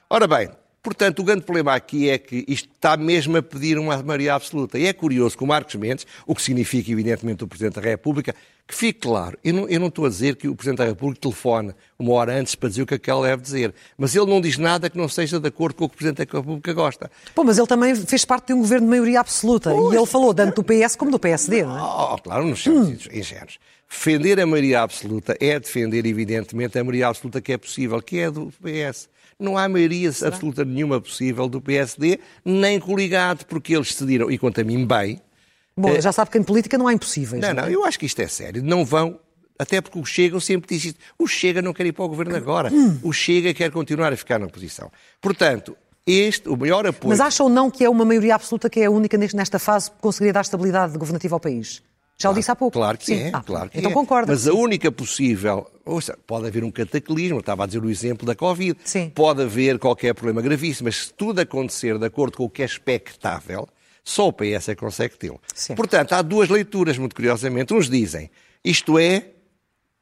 Ora 0.09 0.27
bem, 0.27 0.49
portanto, 0.87 1.19
o 1.19 1.25
grande 1.25 1.43
problema 1.43 1.75
aqui 1.75 2.09
é 2.09 2.17
que 2.17 2.45
isto 2.47 2.69
está 2.73 2.97
mesmo 2.97 3.37
a 3.37 3.43
pedir 3.43 3.77
uma 3.77 4.01
maioria 4.05 4.35
absoluta. 4.35 4.79
E 4.79 4.87
é 4.87 4.93
curioso 4.93 5.37
que 5.37 5.43
o 5.43 5.47
Marcos 5.47 5.75
Mendes, 5.75 6.07
o 6.25 6.33
que 6.33 6.41
significa, 6.41 6.93
evidentemente, 6.93 7.43
o 7.43 7.49
Presidente 7.49 7.75
da 7.75 7.81
República, 7.81 8.33
que 8.69 8.73
fique 8.75 9.01
claro, 9.01 9.37
eu 9.43 9.53
não, 9.53 9.69
eu 9.69 9.81
não 9.81 9.89
estou 9.89 10.07
a 10.07 10.09
dizer 10.09 10.37
que 10.37 10.47
o 10.47 10.55
Presidente 10.55 10.79
da 10.79 10.85
República 10.85 11.21
telefone 11.21 11.75
uma 11.99 12.13
hora 12.13 12.39
antes 12.39 12.55
para 12.55 12.69
dizer 12.69 12.83
o 12.83 12.87
que 12.87 12.95
é 12.95 12.99
que 12.99 13.11
ela 13.11 13.27
deve 13.27 13.43
dizer, 13.43 13.75
mas 13.99 14.15
ele 14.15 14.27
não 14.27 14.41
diz 14.41 14.59
nada 14.59 14.89
que 14.89 14.97
não 14.97 15.09
seja 15.09 15.41
de 15.41 15.49
acordo 15.49 15.75
com 15.75 15.87
o 15.87 15.89
que 15.89 15.97
o 15.97 15.99
Presidente 15.99 16.25
da 16.25 16.39
República 16.39 16.73
gosta. 16.73 17.11
Pô, 17.35 17.43
mas 17.43 17.59
ele 17.59 17.67
também 17.67 17.93
fez 17.97 18.25
parte 18.25 18.49
de 18.49 18.55
um 18.55 18.59
governo 18.59 18.87
de 18.87 18.91
maioria 18.91 19.21
absoluta 19.21 19.71
pois, 19.71 19.93
e 19.93 19.97
ele 19.97 20.07
falou 20.07 20.33
tanto 20.33 20.63
do 20.63 20.65
PS 20.65 20.95
como 20.95 21.11
do 21.11 21.19
PSD, 21.19 21.65
não 21.65 21.77
é? 21.77 21.83
Oh, 21.83 22.19
claro, 22.19 22.47
nos 22.47 22.63
somos 22.63 23.07
hum. 23.07 23.11
ingênuos. 23.13 23.59
Defender 23.89 24.41
a 24.41 24.47
maioria 24.47 24.83
absoluta 24.83 25.37
é 25.41 25.59
defender, 25.59 26.05
evidentemente, 26.07 26.79
a 26.79 26.85
maioria 26.85 27.09
absoluta 27.09 27.41
que 27.41 27.53
é 27.53 27.59
possível, 27.59 28.01
que 28.01 28.19
é 28.19 28.31
do 28.31 28.53
PS. 28.63 29.09
Não 29.39 29.59
há 29.59 29.69
maioria 29.69 30.11
Será? 30.13 30.29
absoluta 30.29 30.65
nenhuma 30.65 31.01
possível 31.01 31.49
do 31.49 31.61
PSD, 31.61 32.19
nem 32.45 32.81
coligado, 32.81 33.45
porque 33.47 33.75
eles 33.75 33.89
decidiram, 33.93 34.31
e 34.31 34.39
quanto 34.39 34.61
a 34.61 34.65
mim 34.65 34.87
bem, 34.87 35.21
Bom, 35.77 35.91
é... 35.91 36.01
já 36.01 36.11
sabe 36.11 36.31
que 36.31 36.39
em 36.39 36.43
política 36.43 36.79
não 36.79 36.89
há 36.89 36.95
impossíveis. 36.95 37.43
Não, 37.43 37.53
não, 37.53 37.65
não, 37.65 37.71
eu 37.71 37.85
acho 37.85 37.99
que 37.99 38.07
isto 38.07 38.21
é 38.21 38.27
sério. 38.27 38.63
Não 38.63 38.85
vão. 38.85 39.21
Até 39.59 39.81
porque 39.81 39.99
o 39.99 40.05
Chega, 40.05 40.37
eu 40.37 40.41
sempre 40.41 40.75
disse 40.75 40.89
isto, 40.89 41.01
o 41.19 41.27
Chega 41.27 41.63
não 41.63 41.73
quer 41.73 41.87
ir 41.87 41.93
para 41.93 42.05
o 42.05 42.09
governo 42.09 42.35
agora. 42.35 42.71
Hum. 42.73 42.99
O 43.03 43.13
Chega 43.13 43.53
quer 43.55 43.71
continuar 43.71 44.13
a 44.13 44.17
ficar 44.17 44.39
na 44.39 44.47
oposição. 44.47 44.91
Portanto, 45.21 45.77
este, 46.07 46.49
o 46.49 46.57
maior 46.57 46.87
apoio. 46.87 47.11
Mas 47.11 47.21
acham 47.21 47.49
não 47.49 47.71
que 47.71 47.85
é 47.85 47.91
uma 47.91 48.05
maioria 48.05 48.35
absoluta 48.35 48.71
que 48.71 48.81
é 48.81 48.87
a 48.87 48.91
única 48.91 49.19
nesta 49.19 49.59
fase 49.59 49.91
que 49.91 49.99
conseguiria 49.99 50.33
dar 50.33 50.43
estabilidade 50.43 50.97
governativa 50.97 51.37
ao 51.37 51.41
país? 51.41 51.83
Já 52.19 52.29
claro, 52.29 52.33
o 52.33 52.41
disse 52.41 52.51
há 52.51 52.57
pouco. 52.57 52.73
Claro 52.73 52.97
que 52.97 53.07
Sim. 53.07 53.15
é, 53.15 53.31
ah, 53.33 53.43
claro 53.43 53.69
que 53.69 53.79
então 53.79 53.91
é. 53.91 53.95
concordo. 53.95 54.33
Mas 54.33 54.49
a 54.49 54.53
única 54.55 54.91
possível, 54.91 55.71
seja, 56.01 56.19
pode 56.27 56.47
haver 56.47 56.65
um 56.65 56.71
cataclismo, 56.71 57.41
estava 57.41 57.65
a 57.65 57.67
dizer 57.67 57.85
o 57.85 57.91
exemplo 57.91 58.27
da 58.27 58.35
Covid, 58.35 58.79
Sim. 58.85 59.11
pode 59.15 59.43
haver 59.43 59.79
qualquer 59.79 60.15
problema 60.15 60.41
gravíssimo, 60.41 60.87
mas 60.87 61.07
se 61.07 61.13
tudo 61.13 61.41
acontecer 61.41 61.99
de 61.99 62.07
acordo 62.07 62.39
com 62.39 62.45
o 62.45 62.51
que 62.51 62.63
é 62.63 62.65
expectável, 62.65 63.69
só 64.03 64.29
o 64.29 64.33
PS 64.33 64.69
é 64.69 64.75
que 64.75 64.77
consegue 64.77 65.17
tê-lo. 65.17 65.41
Portanto, 65.75 66.13
há 66.13 66.23
duas 66.23 66.49
leituras, 66.49 66.97
muito 66.97 67.15
curiosamente. 67.15 67.75
Uns 67.75 67.91
dizem, 67.91 68.31
isto 68.65 68.99
é, 68.99 69.33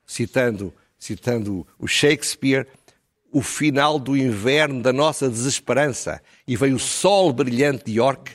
citando, 0.07 0.73
citando 0.99 1.67
o 1.79 1.89
Shakespeare, 1.89 2.67
o 3.35 3.43
final 3.43 3.99
do 3.99 4.17
inverno 4.17 4.81
da 4.81 4.93
nossa 4.93 5.29
desesperança 5.29 6.23
e 6.47 6.55
vem 6.55 6.73
o 6.73 6.79
sol 6.79 7.33
brilhante 7.33 7.87
de 7.87 7.99
York 7.99 8.33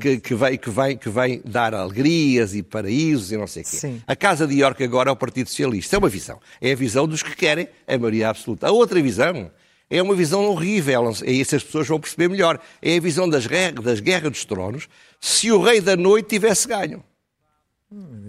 que, 0.00 0.18
que, 0.18 0.34
vem, 0.34 0.56
que, 0.56 0.70
vem, 0.70 0.96
que 0.96 1.10
vem 1.10 1.42
dar 1.44 1.74
alegrias 1.74 2.54
e 2.54 2.62
paraísos 2.62 3.30
e 3.30 3.36
não 3.36 3.46
sei 3.46 3.62
o 3.62 3.66
quê. 3.66 3.76
Sim. 3.76 4.02
A 4.06 4.16
casa 4.16 4.46
de 4.46 4.58
York 4.58 4.82
agora 4.82 5.10
é 5.10 5.12
o 5.12 5.16
Partido 5.16 5.50
Socialista. 5.50 5.96
É 5.96 5.98
uma 5.98 6.08
visão. 6.08 6.40
É 6.58 6.72
a 6.72 6.74
visão 6.74 7.06
dos 7.06 7.22
que 7.22 7.36
querem 7.36 7.68
a 7.86 7.98
maioria 7.98 8.30
absoluta. 8.30 8.66
A 8.66 8.70
outra 8.70 8.98
visão 9.02 9.50
é 9.90 10.00
uma 10.00 10.14
visão 10.14 10.46
horrível, 10.46 11.12
é 11.22 11.30
isso 11.30 11.54
as 11.54 11.62
pessoas 11.62 11.86
vão 11.86 12.00
perceber 12.00 12.30
melhor. 12.30 12.58
É 12.80 12.96
a 12.96 13.00
visão 13.00 13.28
das, 13.28 13.46
das 13.46 14.00
guerras 14.00 14.30
dos 14.30 14.46
tronos, 14.46 14.88
se 15.20 15.52
o 15.52 15.60
rei 15.60 15.82
da 15.82 15.96
noite 15.96 16.30
tivesse 16.30 16.66
ganho. 16.66 17.04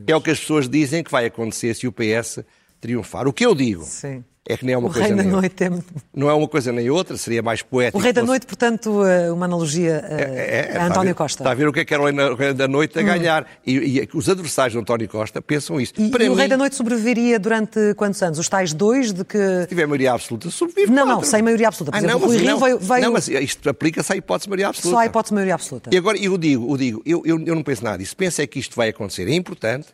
É 0.05 0.13
o 0.13 0.21
que 0.21 0.29
as 0.29 0.41
pessoas 0.41 0.67
dizem 0.67 1.01
que 1.01 1.09
vai 1.09 1.25
acontecer 1.25 1.73
se 1.73 1.87
o 1.87 1.91
PS 1.93 2.43
triunfar. 2.81 3.29
O 3.29 3.33
que 3.33 3.45
eu 3.45 3.55
digo 3.55 3.83
Sim 3.83 4.25
é 4.47 4.55
que 4.55 4.63
nem 4.63 4.75
é 4.75 4.77
uma 4.77 4.89
o 4.89 4.91
coisa 4.91 5.07
Rei 5.07 5.15
nem 5.15 5.25
da 5.25 5.31
Noite 5.31 5.63
é. 5.63 5.71
Não 6.13 6.29
é 6.29 6.33
uma 6.33 6.47
coisa 6.47 6.71
nem 6.71 6.87
outra, 6.89 7.17
seria 7.17 7.41
mais 7.41 7.63
poético. 7.63 7.97
O 7.97 8.01
Rei 8.01 8.13
da 8.13 8.21
fosse... 8.21 8.29
Noite, 8.29 8.45
portanto, 8.45 9.03
eh, 9.03 9.31
uma 9.31 9.45
analogia 9.45 10.05
a, 10.07 10.13
é, 10.13 10.71
é, 10.73 10.77
a 10.77 10.85
António 10.85 11.11
está 11.11 11.23
Costa. 11.23 11.41
Está 11.41 11.51
a 11.51 11.55
ver 11.55 11.67
o 11.67 11.73
que 11.73 11.79
é 11.79 11.85
que 11.85 11.91
era 11.91 12.03
o 12.03 12.35
Rei 12.35 12.53
da 12.53 12.67
Noite 12.67 12.99
a 12.99 13.01
hum. 13.01 13.05
ganhar. 13.05 13.47
E, 13.65 13.73
e, 13.73 14.09
os 14.13 14.29
adversários 14.29 14.73
de 14.73 14.79
António 14.79 15.09
Costa 15.09 15.41
pensam 15.41 15.81
isso. 15.81 15.93
E, 15.97 16.11
e 16.11 16.29
o 16.29 16.35
Rei 16.35 16.47
da 16.47 16.57
Noite 16.57 16.75
sobreviveria 16.75 17.39
durante 17.39 17.95
quantos 17.95 18.21
anos? 18.21 18.37
Os 18.37 18.47
tais 18.47 18.71
dois 18.71 19.11
de 19.11 19.25
que... 19.25 19.61
Se 19.61 19.67
tiver 19.67 19.87
maioria 19.87 20.13
absoluta, 20.13 20.51
sobrevive. 20.51 20.91
Não, 20.91 21.07
não, 21.07 21.23
sem 21.23 21.41
maioria 21.41 21.67
absoluta. 21.67 21.91
Por 21.91 21.97
ah, 21.97 22.07
exemplo, 22.07 22.19
não, 22.19 22.27
mas, 22.27 22.37
Rui 22.37 22.47
Rio 22.47 22.59
veio, 22.59 22.79
veio... 22.79 23.01
Não, 23.01 23.13
mas 23.13 23.27
isto 23.27 23.67
aplica-se 23.67 24.13
à 24.13 24.15
hipótese 24.15 24.43
de 24.43 24.49
maioria 24.49 24.67
absoluta. 24.67 24.95
Só 24.95 25.01
à 25.01 25.05
hipótese 25.07 25.31
de 25.31 25.33
maioria 25.33 25.55
absoluta. 25.55 25.89
E 25.91 25.97
agora, 25.97 26.17
eu 26.19 26.37
digo, 26.37 26.71
eu 26.71 26.77
digo, 26.77 27.01
eu, 27.03 27.23
eu, 27.25 27.43
eu 27.43 27.55
não 27.55 27.63
penso 27.63 27.83
nada 27.83 27.97
disso. 27.97 28.15
Penso 28.15 28.43
é 28.43 28.47
que 28.47 28.59
isto 28.59 28.75
vai 28.75 28.89
acontecer. 28.89 29.27
É 29.27 29.33
importante, 29.33 29.87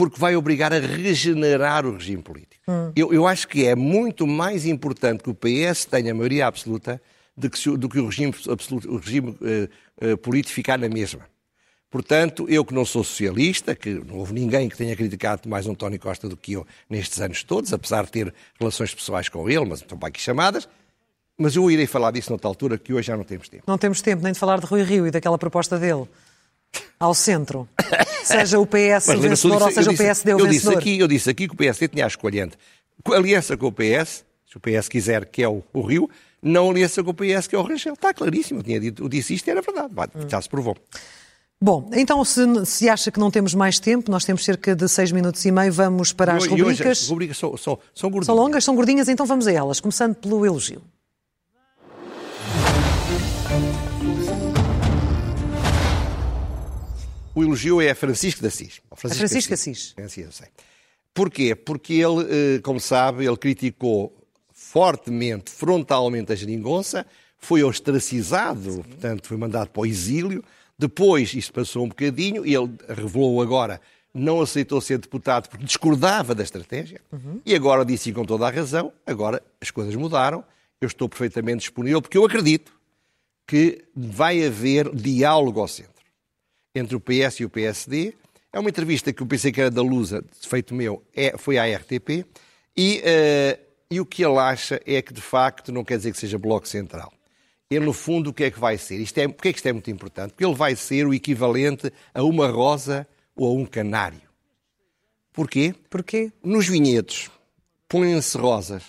porque 0.00 0.18
vai 0.18 0.34
obrigar 0.34 0.72
a 0.72 0.78
regenerar 0.78 1.84
o 1.84 1.92
regime 1.92 2.22
político. 2.22 2.62
Hum. 2.66 2.90
Eu, 2.96 3.12
eu, 3.12 3.26
acho 3.26 3.46
que 3.46 3.66
é 3.66 3.76
muito 3.76 4.26
mais 4.26 4.64
importante 4.64 5.22
que 5.22 5.28
o 5.28 5.34
PS 5.34 5.84
tenha 5.84 6.14
maioria 6.14 6.46
absoluta 6.46 6.98
do 7.36 7.50
que, 7.50 7.76
do 7.76 7.86
que 7.86 7.98
o 7.98 8.06
regime, 8.06 8.34
absoluto, 8.48 8.90
o 8.90 8.96
regime 8.96 9.28
uh, 9.28 10.12
uh, 10.12 10.16
político 10.16 10.54
ficar 10.54 10.78
na 10.78 10.88
mesma. 10.88 11.26
Portanto, 11.90 12.46
eu 12.48 12.64
que 12.64 12.72
não 12.72 12.86
sou 12.86 13.04
socialista, 13.04 13.74
que 13.74 13.90
não 13.90 14.16
houve 14.16 14.32
ninguém 14.32 14.70
que 14.70 14.76
tenha 14.78 14.96
criticado 14.96 15.46
mais 15.46 15.66
António 15.66 16.00
Costa 16.00 16.30
do 16.30 16.36
que 16.36 16.54
eu 16.54 16.66
nestes 16.88 17.20
anos 17.20 17.44
todos, 17.44 17.70
apesar 17.70 18.06
de 18.06 18.10
ter 18.10 18.34
relações 18.58 18.94
pessoais 18.94 19.28
com 19.28 19.50
ele, 19.50 19.66
mas 19.66 19.80
estão 19.80 19.98
para 19.98 20.08
aqui 20.08 20.20
chamadas, 20.22 20.66
mas 21.36 21.56
eu 21.56 21.70
irei 21.70 21.86
falar 21.86 22.10
disso 22.12 22.30
noutra 22.30 22.48
altura, 22.48 22.78
que 22.78 22.94
hoje 22.94 23.08
já 23.08 23.18
não 23.18 23.24
temos 23.24 23.50
tempo. 23.50 23.64
Não 23.66 23.76
temos 23.76 24.00
tempo 24.00 24.22
nem 24.22 24.32
de 24.32 24.38
falar 24.38 24.60
de 24.60 24.66
Rui 24.66 24.82
Rio 24.82 25.06
e 25.06 25.10
daquela 25.10 25.36
proposta 25.36 25.78
dele 25.78 26.08
ao 26.98 27.14
centro. 27.14 27.68
Seja 28.24 28.58
o 28.58 28.66
PS 28.66 29.08
o 29.08 29.20
vencedor 29.20 29.62
ou 29.62 29.70
seja 29.70 29.90
disse, 29.90 30.02
o 30.02 30.04
PSD 30.04 30.34
o 30.34 30.38
eu 30.38 30.46
vencedor. 30.46 30.74
Disse 30.74 30.78
aqui, 30.78 30.98
eu 30.98 31.08
disse 31.08 31.30
aqui 31.30 31.48
que 31.48 31.54
o 31.54 31.56
PSD 31.56 31.88
tinha 31.88 32.04
a 32.04 32.08
escolhente. 32.08 32.56
Aliança 33.06 33.56
com 33.56 33.66
o 33.66 33.72
PS, 33.72 34.24
se 34.46 34.56
o 34.56 34.60
PS 34.60 34.88
quiser, 34.88 35.24
que 35.24 35.42
é 35.42 35.48
o, 35.48 35.62
o 35.72 35.80
Rio, 35.80 36.10
não 36.42 36.70
aliança 36.70 37.02
com 37.02 37.10
o 37.10 37.14
PS, 37.14 37.46
que 37.46 37.56
é 37.56 37.58
o 37.58 37.62
Rangel. 37.62 37.94
Está 37.94 38.12
claríssimo. 38.12 38.60
Eu, 38.60 38.64
tinha 38.64 38.78
dito, 38.78 39.02
eu 39.02 39.08
disse 39.08 39.34
isto 39.34 39.48
e 39.48 39.50
era 39.50 39.62
verdade. 39.62 40.12
Já 40.28 40.40
se 40.40 40.48
provou. 40.48 40.76
Bom, 41.62 41.90
então 41.92 42.24
se, 42.24 42.40
se, 42.64 42.88
acha 42.88 43.10
que 43.10 43.20
não 43.20 43.30
temos 43.30 43.52
mais 43.52 43.78
tempo, 43.78 44.10
nós 44.10 44.24
temos 44.24 44.44
cerca 44.44 44.74
de 44.74 44.88
seis 44.88 45.12
minutos 45.12 45.44
e 45.44 45.50
meio, 45.50 45.70
vamos 45.70 46.10
para 46.10 46.34
as 46.34 46.46
rubricas. 46.46 47.02
As 47.02 47.08
rubricas 47.08 47.36
são, 47.36 47.54
são, 47.56 47.78
são 47.94 48.10
gordinhas. 48.10 48.26
São 48.26 48.34
longas, 48.34 48.64
são 48.64 48.74
gordinhas, 48.74 49.08
então 49.10 49.26
vamos 49.26 49.46
a 49.46 49.52
elas, 49.52 49.78
começando 49.78 50.14
pelo 50.14 50.46
elogio. 50.46 50.82
O 57.34 57.42
elogio 57.42 57.80
é 57.80 57.94
Francisco 57.94 58.40
de 58.40 58.48
Assis. 58.48 58.80
Francisco, 58.94 59.18
Francisco 59.18 59.48
de 59.48 59.54
Assis. 59.54 59.94
Assis. 59.96 60.24
Eu 60.24 60.32
sei. 60.32 60.48
Porquê? 61.14 61.54
Porque 61.54 61.94
ele, 61.94 62.56
eh, 62.56 62.60
como 62.60 62.80
sabe, 62.80 63.26
ele 63.26 63.36
criticou 63.36 64.16
fortemente, 64.52 65.50
frontalmente 65.50 66.32
a 66.32 66.34
geringonça, 66.34 67.06
foi 67.38 67.62
ostracizado, 67.62 68.72
Sim. 68.72 68.82
portanto 68.82 69.26
foi 69.26 69.36
mandado 69.36 69.70
para 69.70 69.80
o 69.80 69.86
exílio. 69.86 70.44
Depois 70.78 71.32
isto 71.34 71.52
passou 71.52 71.84
um 71.84 71.88
bocadinho 71.88 72.44
e 72.46 72.54
ele 72.54 72.70
revelou 72.88 73.40
agora 73.42 73.80
não 74.12 74.40
aceitou 74.40 74.80
ser 74.80 74.98
deputado 74.98 75.48
porque 75.48 75.64
discordava 75.64 76.34
da 76.34 76.42
estratégia 76.42 77.00
uhum. 77.12 77.40
e 77.46 77.54
agora 77.54 77.84
disse 77.84 78.12
com 78.12 78.24
toda 78.24 78.46
a 78.46 78.50
razão, 78.50 78.92
agora 79.06 79.42
as 79.60 79.70
coisas 79.70 79.94
mudaram, 79.94 80.44
eu 80.80 80.88
estou 80.88 81.08
perfeitamente 81.08 81.60
disponível 81.60 82.02
porque 82.02 82.18
eu 82.18 82.24
acredito 82.24 82.72
que 83.46 83.84
vai 83.94 84.44
haver 84.44 84.92
diálogo 84.94 85.60
ao 85.60 85.68
centro 85.68 85.99
entre 86.74 86.96
o 86.96 87.00
PS 87.00 87.40
e 87.40 87.44
o 87.44 87.50
PSD. 87.50 88.14
É 88.52 88.58
uma 88.58 88.70
entrevista 88.70 89.12
que 89.12 89.22
eu 89.22 89.26
pensei 89.26 89.52
que 89.52 89.60
era 89.60 89.70
da 89.70 89.82
Lusa, 89.82 90.24
feito 90.40 90.74
meu, 90.74 91.02
é, 91.14 91.36
foi 91.38 91.58
à 91.58 91.64
RTP, 91.76 92.26
e, 92.76 92.98
uh, 93.00 93.60
e 93.90 94.00
o 94.00 94.06
que 94.06 94.24
ele 94.24 94.38
acha 94.38 94.80
é 94.84 95.00
que, 95.02 95.12
de 95.12 95.20
facto, 95.20 95.72
não 95.72 95.84
quer 95.84 95.98
dizer 95.98 96.12
que 96.12 96.18
seja 96.18 96.38
Bloco 96.38 96.66
Central. 96.66 97.12
Ele, 97.70 97.84
no 97.84 97.92
fundo, 97.92 98.30
o 98.30 98.34
que 98.34 98.44
é 98.44 98.50
que 98.50 98.58
vai 98.58 98.76
ser? 98.76 98.98
Isto 98.98 99.18
é, 99.18 99.28
porque 99.28 99.48
é 99.48 99.52
que 99.52 99.58
isto 99.58 99.68
é 99.68 99.72
muito 99.72 99.90
importante? 99.90 100.30
Porque 100.30 100.44
ele 100.44 100.54
vai 100.54 100.74
ser 100.74 101.06
o 101.06 101.14
equivalente 101.14 101.92
a 102.12 102.22
uma 102.24 102.48
rosa 102.48 103.06
ou 103.36 103.48
a 103.48 103.60
um 103.60 103.64
canário. 103.64 104.22
Porquê? 105.32 105.72
Porquê? 105.88 106.32
Nos 106.42 106.66
vinhedos, 106.66 107.30
põem-se 107.88 108.36
rosas. 108.36 108.82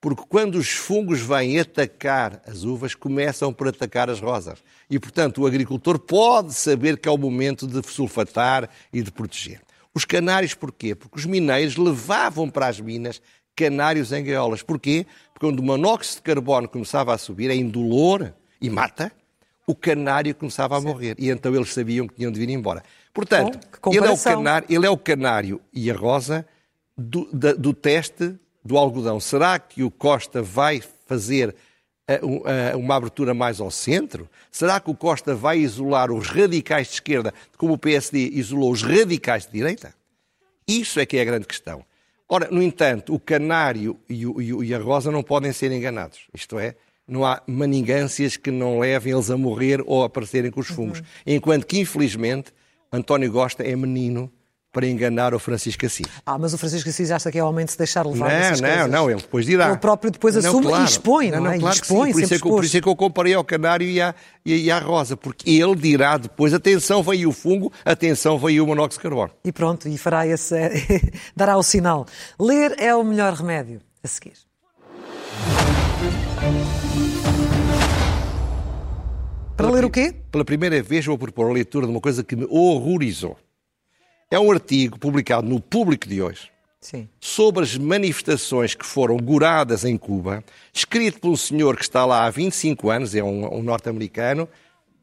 Porque 0.00 0.22
quando 0.28 0.54
os 0.54 0.70
fungos 0.70 1.20
vêm 1.20 1.60
atacar 1.60 2.42
as 2.46 2.64
uvas, 2.64 2.94
começam 2.94 3.52
por 3.52 3.68
atacar 3.68 4.08
as 4.08 4.18
rosas. 4.18 4.58
E, 4.88 4.98
portanto, 4.98 5.42
o 5.42 5.46
agricultor 5.46 5.98
pode 5.98 6.54
saber 6.54 6.96
que 6.96 7.08
é 7.08 7.12
o 7.12 7.18
momento 7.18 7.66
de 7.66 7.86
sulfatar 7.86 8.70
e 8.92 9.02
de 9.02 9.12
proteger. 9.12 9.60
Os 9.92 10.06
canários, 10.06 10.54
porquê? 10.54 10.94
Porque 10.94 11.18
os 11.18 11.26
mineiros 11.26 11.76
levavam 11.76 12.48
para 12.48 12.68
as 12.68 12.80
minas 12.80 13.20
canários 13.54 14.10
em 14.10 14.24
gaiolas. 14.24 14.62
Porquê? 14.62 15.06
Porque 15.34 15.46
quando 15.46 15.60
o 15.60 15.62
monóxido 15.62 16.16
de 16.16 16.22
carbono 16.22 16.66
começava 16.66 17.14
a 17.14 17.18
subir, 17.18 17.50
é 17.50 17.54
indolor 17.54 18.32
e 18.58 18.70
mata, 18.70 19.12
o 19.66 19.74
canário 19.74 20.34
começava 20.34 20.78
a 20.78 20.80
morrer. 20.80 21.14
E 21.18 21.28
então 21.28 21.54
eles 21.54 21.74
sabiam 21.74 22.08
que 22.08 22.14
tinham 22.14 22.32
de 22.32 22.40
vir 22.40 22.48
embora. 22.48 22.82
Portanto, 23.12 23.58
Bom, 23.82 23.92
ele, 23.92 24.06
é 24.06 24.10
o 24.10 24.18
canário, 24.18 24.66
ele 24.70 24.86
é 24.86 24.90
o 24.90 24.96
canário 24.96 25.60
e 25.72 25.90
a 25.90 25.94
rosa 25.94 26.46
do, 26.96 27.28
da, 27.32 27.52
do 27.52 27.74
teste 27.74 28.34
do 28.64 28.76
algodão. 28.76 29.18
Será 29.20 29.58
que 29.58 29.82
o 29.82 29.90
Costa 29.90 30.42
vai 30.42 30.82
fazer 31.06 31.54
eh, 32.06 32.20
eh, 32.22 32.76
uma 32.76 32.96
abertura 32.96 33.32
mais 33.32 33.60
ao 33.60 33.70
centro? 33.70 34.28
Será 34.50 34.80
que 34.80 34.90
o 34.90 34.94
Costa 34.94 35.34
vai 35.34 35.58
isolar 35.58 36.10
os 36.10 36.28
radicais 36.28 36.88
de 36.88 36.94
esquerda, 36.94 37.32
como 37.56 37.74
o 37.74 37.78
PSD 37.78 38.30
isolou 38.32 38.72
os 38.72 38.82
radicais 38.82 39.46
de 39.46 39.52
direita? 39.52 39.94
Isso 40.66 41.00
é 41.00 41.06
que 41.06 41.16
é 41.16 41.22
a 41.22 41.24
grande 41.24 41.46
questão. 41.46 41.84
Ora, 42.28 42.48
no 42.50 42.62
entanto, 42.62 43.12
o 43.12 43.18
canário 43.18 43.98
e, 44.08 44.24
o, 44.24 44.62
e 44.62 44.72
a 44.72 44.78
rosa 44.78 45.10
não 45.10 45.22
podem 45.22 45.52
ser 45.52 45.72
enganados. 45.72 46.28
Isto 46.32 46.60
é, 46.60 46.76
não 47.06 47.24
há 47.24 47.42
maningâncias 47.44 48.36
que 48.36 48.52
não 48.52 48.78
levem 48.78 49.12
eles 49.12 49.30
a 49.30 49.36
morrer 49.36 49.82
ou 49.84 50.04
a 50.04 50.06
aparecerem 50.06 50.50
com 50.50 50.60
os 50.60 50.68
fungos. 50.68 51.00
Uhum. 51.00 51.06
Enquanto 51.26 51.66
que, 51.66 51.80
infelizmente, 51.80 52.52
António 52.92 53.32
Gosta 53.32 53.64
é 53.64 53.74
menino 53.74 54.32
para 54.72 54.86
enganar 54.86 55.34
o 55.34 55.38
Francisco 55.38 55.84
Assis. 55.84 56.06
Ah, 56.24 56.38
mas 56.38 56.54
o 56.54 56.58
Francisco 56.58 56.88
Assis 56.88 57.10
acha 57.10 57.30
que 57.30 57.38
é 57.38 57.44
homem 57.44 57.64
de 57.64 57.72
se 57.72 57.78
deixar 57.78 58.06
levar 58.06 58.28
Não, 58.28 58.40
não, 58.40 58.58
coisas. 58.58 58.90
não, 58.90 59.10
ele 59.10 59.20
depois 59.20 59.46
dirá. 59.46 59.68
Ele 59.68 59.78
próprio 59.78 60.10
depois 60.10 60.34
não, 60.34 60.40
assume 60.48 60.66
claro. 60.66 60.84
e 60.84 60.86
expõe, 60.86 61.30
não, 61.30 61.40
não, 61.40 61.50
é? 61.50 61.58
Claro 61.58 61.74
expõe, 61.74 62.12
por, 62.12 62.22
isso 62.22 62.34
é 62.34 62.38
que, 62.38 62.48
por 62.48 62.64
isso 62.64 62.76
é 62.76 62.80
que 62.80 62.88
eu 62.88 62.96
comparei 62.96 63.34
ao 63.34 63.44
canário 63.44 63.88
e 63.88 64.00
à, 64.00 64.14
e 64.44 64.70
à 64.70 64.78
rosa, 64.78 65.16
porque 65.16 65.50
ele 65.50 65.74
dirá 65.74 66.16
depois, 66.16 66.54
atenção, 66.54 67.02
veio 67.02 67.28
o 67.28 67.32
fungo, 67.32 67.72
atenção, 67.84 68.38
veio 68.38 68.64
o 68.64 68.66
monóxido 68.66 69.02
de 69.02 69.02
carbono. 69.02 69.30
E 69.44 69.52
pronto, 69.52 69.88
e 69.88 69.98
fará 69.98 70.26
esse, 70.26 70.54
dará 71.34 71.56
o 71.56 71.62
sinal. 71.62 72.06
Ler 72.38 72.74
é 72.78 72.94
o 72.94 73.02
melhor 73.02 73.34
remédio. 73.34 73.80
A 74.02 74.08
seguir. 74.08 74.32
Para 79.56 79.70
ler 79.70 79.84
o 79.84 79.90
quê? 79.90 80.14
Pela 80.32 80.42
primeira 80.42 80.82
vez 80.82 81.04
vou 81.04 81.18
propor 81.18 81.50
a 81.50 81.52
leitura 81.52 81.84
de 81.84 81.92
uma 81.92 82.00
coisa 82.00 82.24
que 82.24 82.34
me 82.34 82.46
horrorizou. 82.48 83.36
É 84.30 84.38
um 84.38 84.52
artigo 84.52 84.96
publicado 84.96 85.48
no 85.48 85.60
Público 85.60 86.08
de 86.08 86.22
hoje 86.22 86.50
Sim. 86.80 87.08
sobre 87.18 87.64
as 87.64 87.76
manifestações 87.76 88.76
que 88.76 88.86
foram 88.86 89.16
goradas 89.16 89.84
em 89.84 89.98
Cuba, 89.98 90.44
escrito 90.72 91.18
por 91.18 91.30
um 91.30 91.36
senhor 91.36 91.76
que 91.76 91.82
está 91.82 92.06
lá 92.06 92.24
há 92.24 92.30
25 92.30 92.90
anos, 92.90 93.12
é 93.16 93.24
um, 93.24 93.56
um 93.56 93.60
norte-americano, 93.60 94.48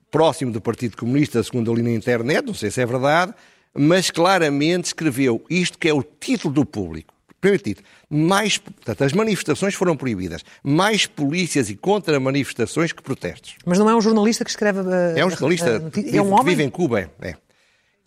próximo 0.10 0.50
do 0.54 0.62
Partido 0.62 0.96
Comunista, 0.96 1.44
segundo 1.44 1.70
ali 1.70 1.82
na 1.82 1.92
internet, 1.92 2.46
não 2.46 2.54
sei 2.54 2.72
se 2.72 2.80
é 2.80 2.86
verdade, 2.86 3.34
mas 3.74 4.10
claramente 4.10 4.86
escreveu 4.86 5.44
isto 5.50 5.78
que 5.78 5.90
é 5.90 5.94
o 5.94 6.02
título 6.02 6.54
do 6.54 6.66
público. 6.66 7.13
Primeiro 7.42 7.62
título. 7.62 7.86
Mais, 8.10 8.58
portanto, 8.58 9.04
as 9.04 9.12
manifestações 9.12 9.76
foram 9.76 9.98
proibidas. 9.98 10.44
Mais 10.63 11.06
polícias 11.06 11.70
e 11.70 11.76
contra-manifestações 11.76 12.94
que 12.94 13.04
protestos. 13.04 13.56
Mas 13.66 13.78
não 13.78 13.90
é 13.90 13.96
um 13.96 14.02
jornalista 14.02 14.44
que 14.44 14.50
escreve. 14.50 14.80
Uh, 14.80 15.18
é 15.18 15.24
um 15.24 15.30
jornalista. 15.30 15.80
Uh, 15.80 16.16
é 16.16 16.22
um 16.22 16.36
que 16.36 16.46
vive 16.46 16.63
em 16.63 16.70
Cuba. 16.70 17.12
É. 17.22 17.36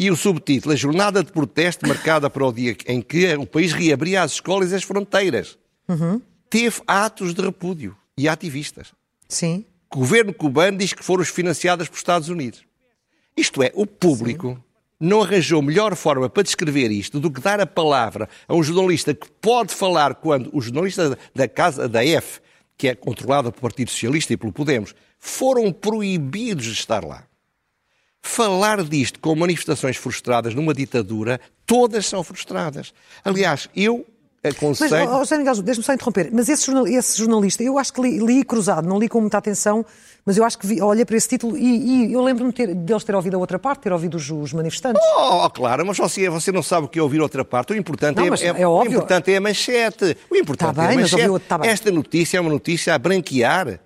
E 0.01 0.11
o 0.11 0.17
subtítulo, 0.17 0.73
a 0.73 0.77
jornada 0.77 1.23
de 1.23 1.31
protesto 1.31 1.87
marcada 1.87 2.31
para 2.31 2.47
o 2.47 2.51
dia 2.51 2.75
em 2.87 3.03
que 3.03 3.35
o 3.35 3.45
país 3.45 3.75
reabria 3.75 4.23
as 4.23 4.33
escolas 4.33 4.73
e 4.73 4.75
as 4.75 4.83
fronteiras. 4.83 5.59
Uhum. 5.87 6.23
Teve 6.49 6.81
atos 6.87 7.35
de 7.35 7.43
repúdio 7.43 7.95
e 8.17 8.27
ativistas. 8.27 8.95
Sim. 9.29 9.67
O 9.93 9.99
governo 9.99 10.33
cubano 10.33 10.79
diz 10.79 10.95
que 10.95 11.05
foram 11.05 11.23
financiadas 11.23 11.87
por 11.87 11.99
Estados 11.99 12.31
Unidos. 12.31 12.63
Isto 13.37 13.63
é, 13.63 13.73
o 13.75 13.87
público 13.87 14.55
Sim. 14.55 14.63
não 14.99 15.21
arranjou 15.23 15.61
melhor 15.61 15.95
forma 15.95 16.31
para 16.31 16.45
descrever 16.45 16.91
isto 16.91 17.21
do 17.21 17.31
que 17.31 17.43
dar 17.43 17.61
a 17.61 17.67
palavra 17.67 18.27
a 18.49 18.55
um 18.55 18.63
jornalista 18.63 19.13
que 19.13 19.31
pode 19.33 19.75
falar 19.75 20.15
quando 20.15 20.49
o 20.55 20.63
jornalista 20.63 21.19
da 21.35 21.47
casa 21.47 21.87
da 21.87 22.03
F, 22.03 22.41
que 22.75 22.89
é 22.89 22.95
controlada 22.95 23.53
pelo 23.53 23.61
Partido 23.61 23.91
Socialista 23.91 24.33
e 24.33 24.39
pelo 24.39 24.51
Podemos, 24.51 24.95
foram 25.19 25.71
proibidos 25.71 26.65
de 26.65 26.73
estar 26.73 27.05
lá. 27.05 27.27
Falar 28.23 28.83
disto 28.85 29.19
com 29.19 29.35
manifestações 29.35 29.97
frustradas 29.97 30.55
numa 30.55 30.75
ditadura, 30.75 31.41
todas 31.67 32.07
são 32.07 32.23
frustradas. 32.23 32.93
Aliás, 33.25 33.69
eu 33.75 34.07
aconselho... 34.43 34.91
Mas, 34.91 35.11
oh, 35.11 35.19
José 35.19 35.39
Miguel, 35.39 35.63
deixa-me 35.63 35.85
só 35.85 35.93
interromper. 35.95 36.31
Mas 36.33 36.49
esse, 36.49 36.67
jornal, 36.67 36.87
esse, 36.87 37.19
jornalista, 37.19 37.63
eu 37.63 37.79
acho 37.79 37.93
que 37.93 38.01
li, 38.01 38.19
li, 38.19 38.45
cruzado, 38.45 38.87
não 38.87 38.99
li 38.99 39.09
com 39.09 39.21
muita 39.21 39.39
atenção, 39.39 39.85
mas 40.25 40.37
eu 40.37 40.45
acho 40.45 40.59
que 40.59 40.67
vi, 40.67 40.83
olhei 40.83 41.05
para 41.05 41.17
esse 41.17 41.29
título 41.29 41.57
e, 41.57 42.09
e 42.09 42.13
eu 42.13 42.23
lembro-me 42.23 42.53
ter, 42.53 42.75
deles 42.75 43.05
ter 43.05 43.15
ouvido 43.15 43.37
a 43.37 43.39
outra 43.39 43.59
parte, 43.59 43.81
ter 43.83 43.93
ouvido 43.93 44.17
os, 44.17 44.31
os 44.31 44.53
manifestantes. 44.53 45.03
Oh, 45.17 45.49
claro, 45.51 45.85
mas 45.87 45.97
você, 45.97 46.29
você 46.29 46.53
não 46.53 46.63
sabe 46.63 46.87
o 46.87 46.89
que 46.89 46.99
é 46.99 47.03
ouvir 47.03 47.21
outra 47.21 47.45
parte. 47.45 47.73
O 47.73 47.77
importante, 47.77 48.17
não, 48.17 48.25
é, 48.25 48.61
é, 48.61 48.63
é 48.63 48.69
o 48.69 48.85
importante 48.85 49.33
é 49.33 49.37
a 49.37 49.41
manchete. 49.41 50.17
O 50.31 50.37
importante 50.37 50.75
tá 50.75 50.83
bem, 50.83 50.91
é 50.91 50.93
a 50.93 51.01
manchete. 51.01 51.39
Tá 51.49 51.61
Esta 51.63 51.91
notícia 51.91 52.39
é 52.39 52.41
uma 52.41 52.51
notícia 52.51 52.95
a 52.95 52.99
branquear 52.99 53.81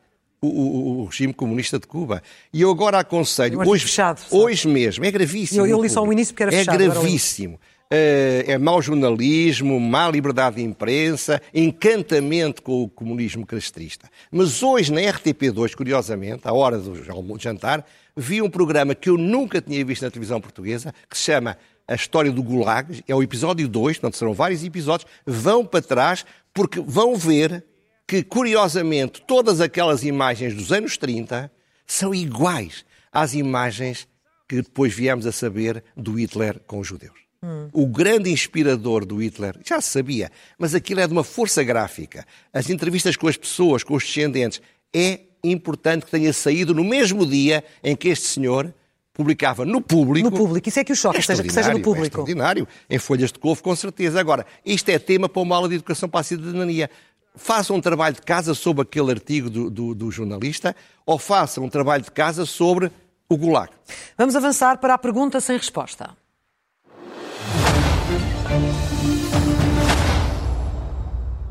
o, 0.45 0.49
o, 0.49 1.01
o, 1.01 1.05
regime 1.07 1.33
comunista 1.33 1.79
de 1.79 1.87
Cuba. 1.87 2.23
E 2.53 2.63
eu 2.63 2.71
agora 2.71 2.99
aconselho, 2.99 3.61
hoje, 3.67 3.85
fechado, 3.85 4.23
hoje 4.31 4.69
mesmo, 4.69 5.05
é 5.05 5.11
gravíssimo. 5.11 5.63
Eu, 5.63 5.67
eu 5.67 5.83
li 5.83 5.89
só 5.89 6.03
o 6.03 6.13
início 6.13 6.35
porque 6.35 6.43
era 6.43 6.55
é 6.55 6.59
fechado. 6.59 6.83
É 6.83 6.89
gravíssimo. 6.89 7.59
Uh, 7.85 8.51
é 8.51 8.59
mau 8.59 8.81
jornalismo, 8.81 9.79
má 9.79 10.11
liberdade 10.11 10.57
de 10.57 10.63
imprensa, 10.63 11.41
encantamento 11.53 12.63
com 12.63 12.83
o 12.83 12.89
comunismo 12.89 13.47
castrista. 13.47 14.09
Mas 14.33 14.63
hoje, 14.63 14.93
na 14.93 15.01
RTP2, 15.01 15.75
curiosamente, 15.75 16.49
à 16.49 16.53
hora 16.53 16.79
do 16.79 17.39
jantar, 17.39 17.85
vi 18.17 18.41
um 18.41 18.49
programa 18.49 18.95
que 18.95 19.11
eu 19.11 19.19
nunca 19.19 19.61
tinha 19.61 19.85
visto 19.85 20.03
na 20.03 20.11
televisão 20.11 20.41
portuguesa, 20.41 20.95
que 21.09 21.17
se 21.17 21.25
chama 21.25 21.59
A 21.87 21.95
História 21.95 22.33
do 22.33 22.43
Gulag, 22.43 23.05
é 23.07 23.15
o 23.15 23.23
episódio 23.23 23.69
2, 23.69 23.99
portanto 23.99 24.17
serão 24.17 24.33
vários 24.33 24.65
episódios, 24.65 25.09
vão 25.27 25.65
para 25.65 25.83
trás 25.83 26.25
porque 26.53 26.81
vão 26.81 27.17
ver 27.17 27.65
que, 28.07 28.23
curiosamente, 28.23 29.23
todas 29.27 29.61
aquelas 29.61 30.05
imagens 30.05 30.55
dos 30.55 30.73
anos 30.73 30.97
30 30.97 31.51
são 31.87 32.15
iguais 32.15 32.85
às 33.13 33.35
imagens 33.35 34.09
que 34.49 34.57
depois 34.57 34.93
viemos 34.93 35.27
a 35.27 35.33
saber 35.33 35.83
do 35.97 36.13
Hitler 36.13 36.61
com 36.67 36.79
os 36.79 36.87
judeus. 36.87 37.25
Hum. 37.43 37.69
O 37.73 37.87
grande 37.87 38.31
inspirador 38.31 39.05
do 39.05 39.23
Hitler, 39.23 39.59
já 39.65 39.81
se 39.81 39.91
sabia, 39.91 40.31
mas 40.59 40.75
aquilo 40.75 41.01
é 41.01 41.07
de 41.07 41.13
uma 41.13 41.25
força 41.25 41.63
gráfica. 41.63 42.27
As 42.53 42.71
entrevistas 42.71 43.17
com 43.17 43.29
as 43.29 43.37
pessoas, 43.37 43.83
com 43.83 43.95
os 43.95 44.05
descendentes, 44.05 44.61
é 44.95 45.21
importante 45.43 46.07
que 46.07 46.11
tenha 46.11 46.33
saído 46.33 46.75
no 46.75 46.85
mesmo 46.85 47.27
dia 47.27 47.63
em 47.83 47.95
que 47.95 48.09
este 48.09 48.27
senhor 48.27 48.73
publicava 49.13 49.65
no 49.65 49.81
público. 49.81 50.29
No 50.29 50.37
público, 50.37 50.69
isso 50.69 50.81
é 50.81 50.85
que 50.85 50.93
o 50.93 50.97
choque, 50.97 51.19
é 51.19 51.23
seja, 51.23 51.43
que 51.43 51.53
seja 51.53 51.73
no 51.73 51.81
público. 51.81 52.05
É 52.05 52.09
extraordinário, 52.09 52.67
em 52.91 52.99
folhas 52.99 53.31
de 53.31 53.39
couve, 53.39 53.63
com 53.63 53.75
certeza. 53.77 54.19
Agora, 54.19 54.45
isto 54.65 54.89
é 54.89 54.99
tema 54.99 55.29
para 55.29 55.41
uma 55.41 55.55
aula 55.55 55.69
de 55.69 55.77
educação 55.77 56.09
para 56.09 56.21
a 56.21 56.25
cidadania 56.25 56.91
façam 57.35 57.77
um 57.77 57.81
trabalho 57.81 58.15
de 58.15 58.23
casa 58.23 58.55
sobre 58.55 58.83
aquele 58.83 59.11
artigo 59.11 59.51
do, 59.51 59.71
do, 59.71 59.95
do 59.95 60.11
jornalista 60.11 60.75
ou 61.05 61.19
façam 61.19 61.65
um 61.65 61.69
trabalho 61.69 62.05
de 62.05 62.11
casa 62.11 62.47
sobre 62.47 62.91
o 63.29 63.37
Gulag. 63.37 63.73
Vamos 64.17 64.37
avançar 64.37 64.79
para 64.79 64.95
a 64.95 64.99
pergunta 64.99 65.41
sem 65.41 65.57
resposta. 65.57 66.17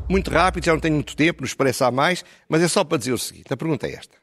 Muito 0.08 0.30
rápido, 0.30 0.64
já 0.64 0.72
não 0.72 0.80
tenho 0.80 0.94
muito 0.94 1.16
tempo, 1.16 1.42
nos 1.42 1.54
parece 1.54 1.82
há 1.82 1.90
mais, 1.90 2.24
mas 2.48 2.62
é 2.62 2.68
só 2.68 2.84
para 2.84 2.98
dizer 2.98 3.12
o 3.12 3.18
seguinte: 3.18 3.52
a 3.52 3.56
pergunta 3.56 3.86
é 3.86 3.92
esta. 3.92 4.16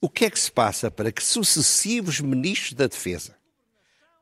O 0.00 0.08
que 0.08 0.24
é 0.24 0.30
que 0.30 0.38
se 0.38 0.50
passa 0.50 0.90
para 0.90 1.12
que 1.12 1.22
sucessivos 1.22 2.20
ministros 2.20 2.72
da 2.72 2.86
Defesa 2.86 3.36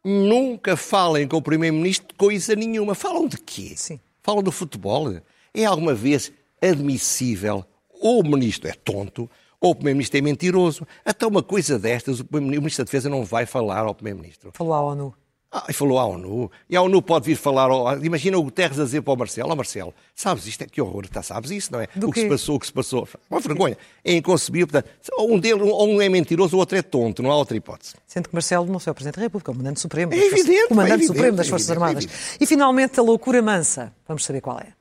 nunca 0.05 0.77
falem 0.77 1.27
com 1.27 1.37
o 1.37 1.43
Primeiro-Ministro 1.43 2.09
de 2.09 2.14
coisa 2.14 2.57
nenhuma? 2.57 2.95
Falam 2.97 3.29
de 3.29 3.38
quê? 3.38 3.75
Sim. 3.77 4.01
Falam 4.23 4.43
do 4.43 4.51
futebol? 4.51 5.21
É 5.55 5.64
alguma 5.64 5.95
vez 5.95 6.33
admissível. 6.62 7.64
Ou 8.01 8.21
o 8.21 8.25
ministro 8.25 8.68
é 8.68 8.73
tonto, 8.73 9.29
ou 9.61 9.73
o 9.73 9.75
Primeiro-Ministro 9.75 10.18
é 10.18 10.23
mentiroso. 10.23 10.87
Até 11.05 11.27
uma 11.27 11.42
coisa 11.42 11.79
destas, 11.79 12.21
o 12.21 12.27
Ministro 12.40 12.85
da 12.85 12.87
Defesa 12.87 13.09
não 13.09 13.25
vai 13.25 13.44
falar 13.44 13.81
ao 13.81 13.94
Primeiro-Ministro. 13.94 14.53
Falou 14.55 14.75
à 14.75 14.81
ONU. 14.81 15.14
Ah, 15.51 15.73
falou 15.73 15.99
à 15.99 16.05
ONU. 16.05 16.51
E 16.68 16.77
a 16.77 16.83
ONU 16.83 17.01
pode 17.01 17.25
vir 17.25 17.37
falar. 17.37 17.71
Ao... 17.71 18.05
Imagina 18.05 18.37
o 18.37 18.42
Guterres 18.42 18.79
a 18.79 18.85
dizer 18.85 19.01
para 19.01 19.14
o 19.14 19.16
Marcelo: 19.16 19.49
Ó 19.49 19.53
oh, 19.55 19.57
Marcelo, 19.57 19.94
sabes 20.14 20.47
isto? 20.47 20.62
É 20.62 20.66
que 20.66 20.81
horror, 20.81 21.09
tá, 21.09 21.23
sabes 21.23 21.51
isso, 21.51 21.73
não 21.73 21.81
é? 21.81 21.88
Do 21.97 22.09
o 22.09 22.12
que 22.12 22.21
se 22.21 22.29
passou, 22.29 22.57
o 22.57 22.61
que 22.61 22.66
se 22.66 22.73
passou. 22.73 23.09
Uma 23.31 23.40
vergonha. 23.40 23.77
É 24.05 24.12
inconcebível. 24.12 24.68
Portanto, 24.68 24.90
um 25.18 25.38
deles, 25.38 25.62
ou 25.62 25.88
um 25.88 26.03
é 26.03 26.09
mentiroso, 26.11 26.55
o 26.55 26.61
outro 26.61 26.77
é 26.77 26.83
tonto, 26.83 27.23
não 27.23 27.33
há 27.33 27.37
outra 27.37 27.57
hipótese. 27.57 27.94
Sendo 28.07 28.29
que 28.29 28.35
Marcelo 28.35 28.66
não 28.66 28.75
é 28.75 28.90
o 28.90 28.94
Presidente 28.94 29.16
da 29.16 29.23
República, 29.23 29.51
é 29.51 29.53
o 29.53 29.55
Comandante 29.55 29.81
Supremo. 29.81 30.12
É 30.12 30.18
evidente. 30.18 30.64
O 30.64 30.68
Comandante 30.68 31.05
é 31.05 31.07
Supremo 31.07 31.37
das 31.38 31.49
Forças 31.49 31.71
é 31.71 31.73
Armadas. 31.73 32.07
E 32.38 32.47
finalmente 32.47 33.01
a 33.01 33.03
loucura 33.03 33.40
mansa. 33.40 33.94
Vamos 34.07 34.27
saber 34.27 34.42
qual 34.42 34.61
é. 34.61 34.78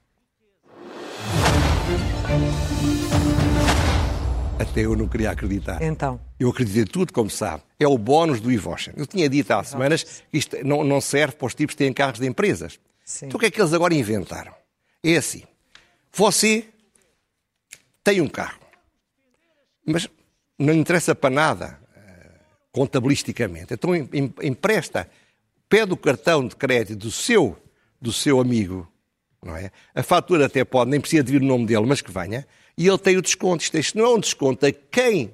Até 4.59 4.81
eu 4.81 4.95
não 4.95 5.07
queria 5.07 5.31
acreditar. 5.31 5.81
Então? 5.81 6.19
Eu 6.39 6.49
acreditei 6.49 6.85
tudo, 6.85 7.13
como 7.13 7.29
sabe. 7.29 7.63
É 7.79 7.87
o 7.87 7.97
bónus 7.97 8.39
do 8.39 8.51
Evotion. 8.51 8.93
Eu 8.97 9.05
tinha 9.05 9.29
dito 9.29 9.51
há 9.51 9.63
semanas 9.63 10.03
que 10.03 10.37
isto 10.37 10.57
não, 10.65 10.83
não 10.83 10.99
serve 10.99 11.35
para 11.35 11.45
os 11.47 11.55
tipos 11.55 11.75
que 11.75 11.83
têm 11.83 11.93
carros 11.93 12.19
de 12.19 12.27
empresas. 12.27 12.79
Sim. 13.05 13.27
Então 13.27 13.37
o 13.37 13.39
que 13.39 13.45
é 13.45 13.51
que 13.51 13.61
eles 13.61 13.73
agora 13.73 13.93
inventaram? 13.93 14.53
É 15.03 15.15
assim. 15.15 15.43
Você 16.11 16.67
tem 18.03 18.21
um 18.21 18.27
carro, 18.27 18.59
mas 19.85 20.09
não 20.57 20.73
interessa 20.73 21.13
para 21.13 21.29
nada 21.29 21.79
eh, 21.95 22.39
contabilisticamente. 22.71 23.73
Então 23.73 23.91
empresta, 24.41 25.09
pede 25.69 25.93
o 25.93 25.97
cartão 25.97 26.47
de 26.47 26.55
crédito 26.55 26.99
do 26.99 27.11
seu, 27.11 27.57
do 28.01 28.11
seu 28.11 28.39
amigo, 28.39 28.91
não 29.43 29.55
é? 29.55 29.71
A 29.93 30.03
fatura 30.03 30.45
até 30.45 30.63
pode, 30.63 30.91
nem 30.91 30.99
precisa 30.99 31.23
de 31.23 31.31
vir 31.31 31.41
o 31.41 31.45
nome 31.45 31.65
dele, 31.65 31.85
mas 31.85 32.01
que 32.01 32.11
venha, 32.11 32.45
e 32.77 32.87
ele 32.87 32.97
tem 32.97 33.17
o 33.17 33.21
desconto. 33.21 33.63
Isto 33.77 33.97
não 33.97 34.05
é 34.05 34.09
um 34.09 34.19
desconto 34.19 34.65
a 34.65 34.71
quem 34.71 35.33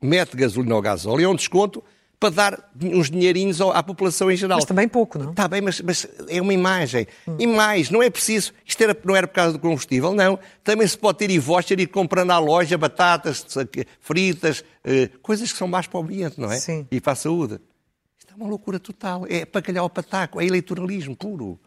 mete 0.00 0.36
gasolina 0.36 0.74
ou 0.74 0.82
gasóleo, 0.82 1.24
é 1.24 1.28
um 1.28 1.34
desconto 1.34 1.82
para 2.18 2.30
dar 2.30 2.72
uns 2.82 3.10
dinheirinhos 3.10 3.60
à 3.60 3.82
população 3.82 4.30
em 4.30 4.36
geral. 4.36 4.56
Mas 4.56 4.64
também 4.64 4.88
pouco, 4.88 5.18
não? 5.18 5.30
Está 5.30 5.46
bem, 5.46 5.60
mas, 5.60 5.80
mas, 5.80 6.06
é 6.28 6.40
uma 6.40 6.54
imagem. 6.54 7.06
Hum. 7.28 7.36
E 7.38 7.46
mais, 7.46 7.90
não 7.90 8.02
é 8.02 8.08
preciso. 8.08 8.52
Isto 8.64 8.82
era, 8.82 8.96
não 9.04 9.14
era 9.14 9.26
por 9.26 9.34
causa 9.34 9.52
do 9.52 9.58
combustível, 9.58 10.12
não. 10.12 10.38
Também 10.64 10.86
se 10.86 10.96
pode 10.96 11.18
ter 11.18 11.30
e 11.30 11.38
voucher 11.38 11.78
ir 11.78 11.88
comprando 11.88 12.30
à 12.30 12.38
loja 12.38 12.78
batatas 12.78 13.44
fritas, 14.00 14.64
eh, 14.82 15.10
coisas 15.22 15.52
que 15.52 15.58
são 15.58 15.68
mais 15.68 15.86
para 15.86 16.00
o 16.00 16.02
ambiente, 16.02 16.40
não 16.40 16.50
é? 16.50 16.58
Sim. 16.58 16.86
E 16.90 17.00
para 17.00 17.12
a 17.12 17.16
saúde. 17.16 17.60
Isto 18.18 18.32
é 18.32 18.36
uma 18.36 18.48
loucura 18.48 18.80
total. 18.80 19.26
É 19.28 19.44
para 19.44 19.60
calhar 19.60 19.84
o 19.84 19.90
pataco, 19.90 20.40
é 20.40 20.46
eleitoralismo 20.46 21.14
puro. 21.14 21.60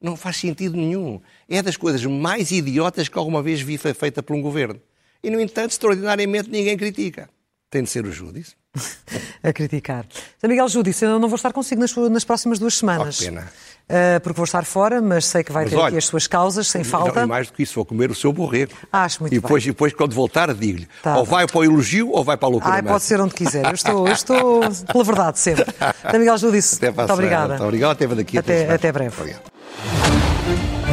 Não 0.00 0.16
faz 0.16 0.36
sentido 0.36 0.76
nenhum. 0.76 1.20
É 1.48 1.62
das 1.62 1.76
coisas 1.76 2.04
mais 2.04 2.50
idiotas 2.50 3.08
que 3.08 3.18
alguma 3.18 3.42
vez 3.42 3.60
vi 3.60 3.78
feita 3.78 4.22
por 4.22 4.36
um 4.36 4.42
governo. 4.42 4.80
E, 5.22 5.30
no 5.30 5.40
entanto, 5.40 5.70
extraordinariamente 5.70 6.50
ninguém 6.50 6.76
critica. 6.76 7.28
Tem 7.70 7.82
de 7.82 7.90
ser 7.90 8.04
o 8.06 8.12
Júdice. 8.12 8.54
a 9.42 9.52
criticar. 9.52 10.06
Sr. 10.40 10.48
Miguel 10.48 10.68
Júdice, 10.68 11.04
eu 11.04 11.18
não 11.18 11.28
vou 11.28 11.36
estar 11.36 11.52
consigo 11.52 11.80
nas, 11.80 11.94
nas 11.94 12.24
próximas 12.24 12.58
duas 12.58 12.74
semanas. 12.74 13.20
Oh, 13.20 13.24
pena. 13.24 13.52
Uh, 13.88 14.20
porque 14.20 14.36
vou 14.36 14.44
estar 14.44 14.64
fora, 14.64 15.00
mas 15.00 15.26
sei 15.26 15.44
que 15.44 15.52
vai 15.52 15.64
mas 15.64 15.72
ter 15.72 15.76
olha, 15.76 15.88
aqui 15.88 15.96
as 15.96 16.06
suas 16.06 16.26
causas, 16.26 16.66
sem 16.66 16.82
falta. 16.82 17.20
Não, 17.20 17.26
e 17.26 17.28
mais 17.28 17.46
do 17.46 17.52
que 17.52 17.62
isso, 17.62 17.74
vou 17.76 17.84
comer 17.84 18.10
o 18.10 18.14
seu 18.14 18.32
borrego. 18.32 18.72
Acho 18.92 19.20
muito 19.22 19.32
e 19.32 19.38
depois, 19.40 19.62
bem. 19.62 19.70
E 19.70 19.72
depois, 19.72 19.92
quando 19.92 20.12
voltar, 20.12 20.52
digo-lhe. 20.52 20.88
Tá, 21.02 21.16
ou 21.16 21.24
vai 21.24 21.46
para 21.46 21.58
o 21.58 21.64
elogio 21.64 22.10
ou 22.10 22.24
vai 22.24 22.36
para 22.36 22.48
a 22.48 22.50
loucura. 22.50 22.74
Ai, 22.74 22.82
pode 22.82 23.04
ser 23.04 23.20
onde 23.20 23.34
quiser. 23.34 23.64
Eu 23.64 23.74
estou, 23.74 24.06
eu 24.06 24.12
estou 24.12 24.60
pela 24.92 25.04
verdade 25.04 25.38
sempre. 25.38 25.64
Sr. 26.10 26.18
Miguel 26.18 26.38
Júdice, 26.38 26.80
muito 26.82 27.12
obrigada. 27.12 27.48
Muito 27.48 27.64
obrigado, 27.64 27.92
até 27.92 28.06
daqui. 28.08 28.38
Até, 28.38 28.72
até 28.72 28.92
breve. 28.92 29.14
Obrigado. 29.20 29.55
Thank 29.78 30.80
you. 30.80 30.85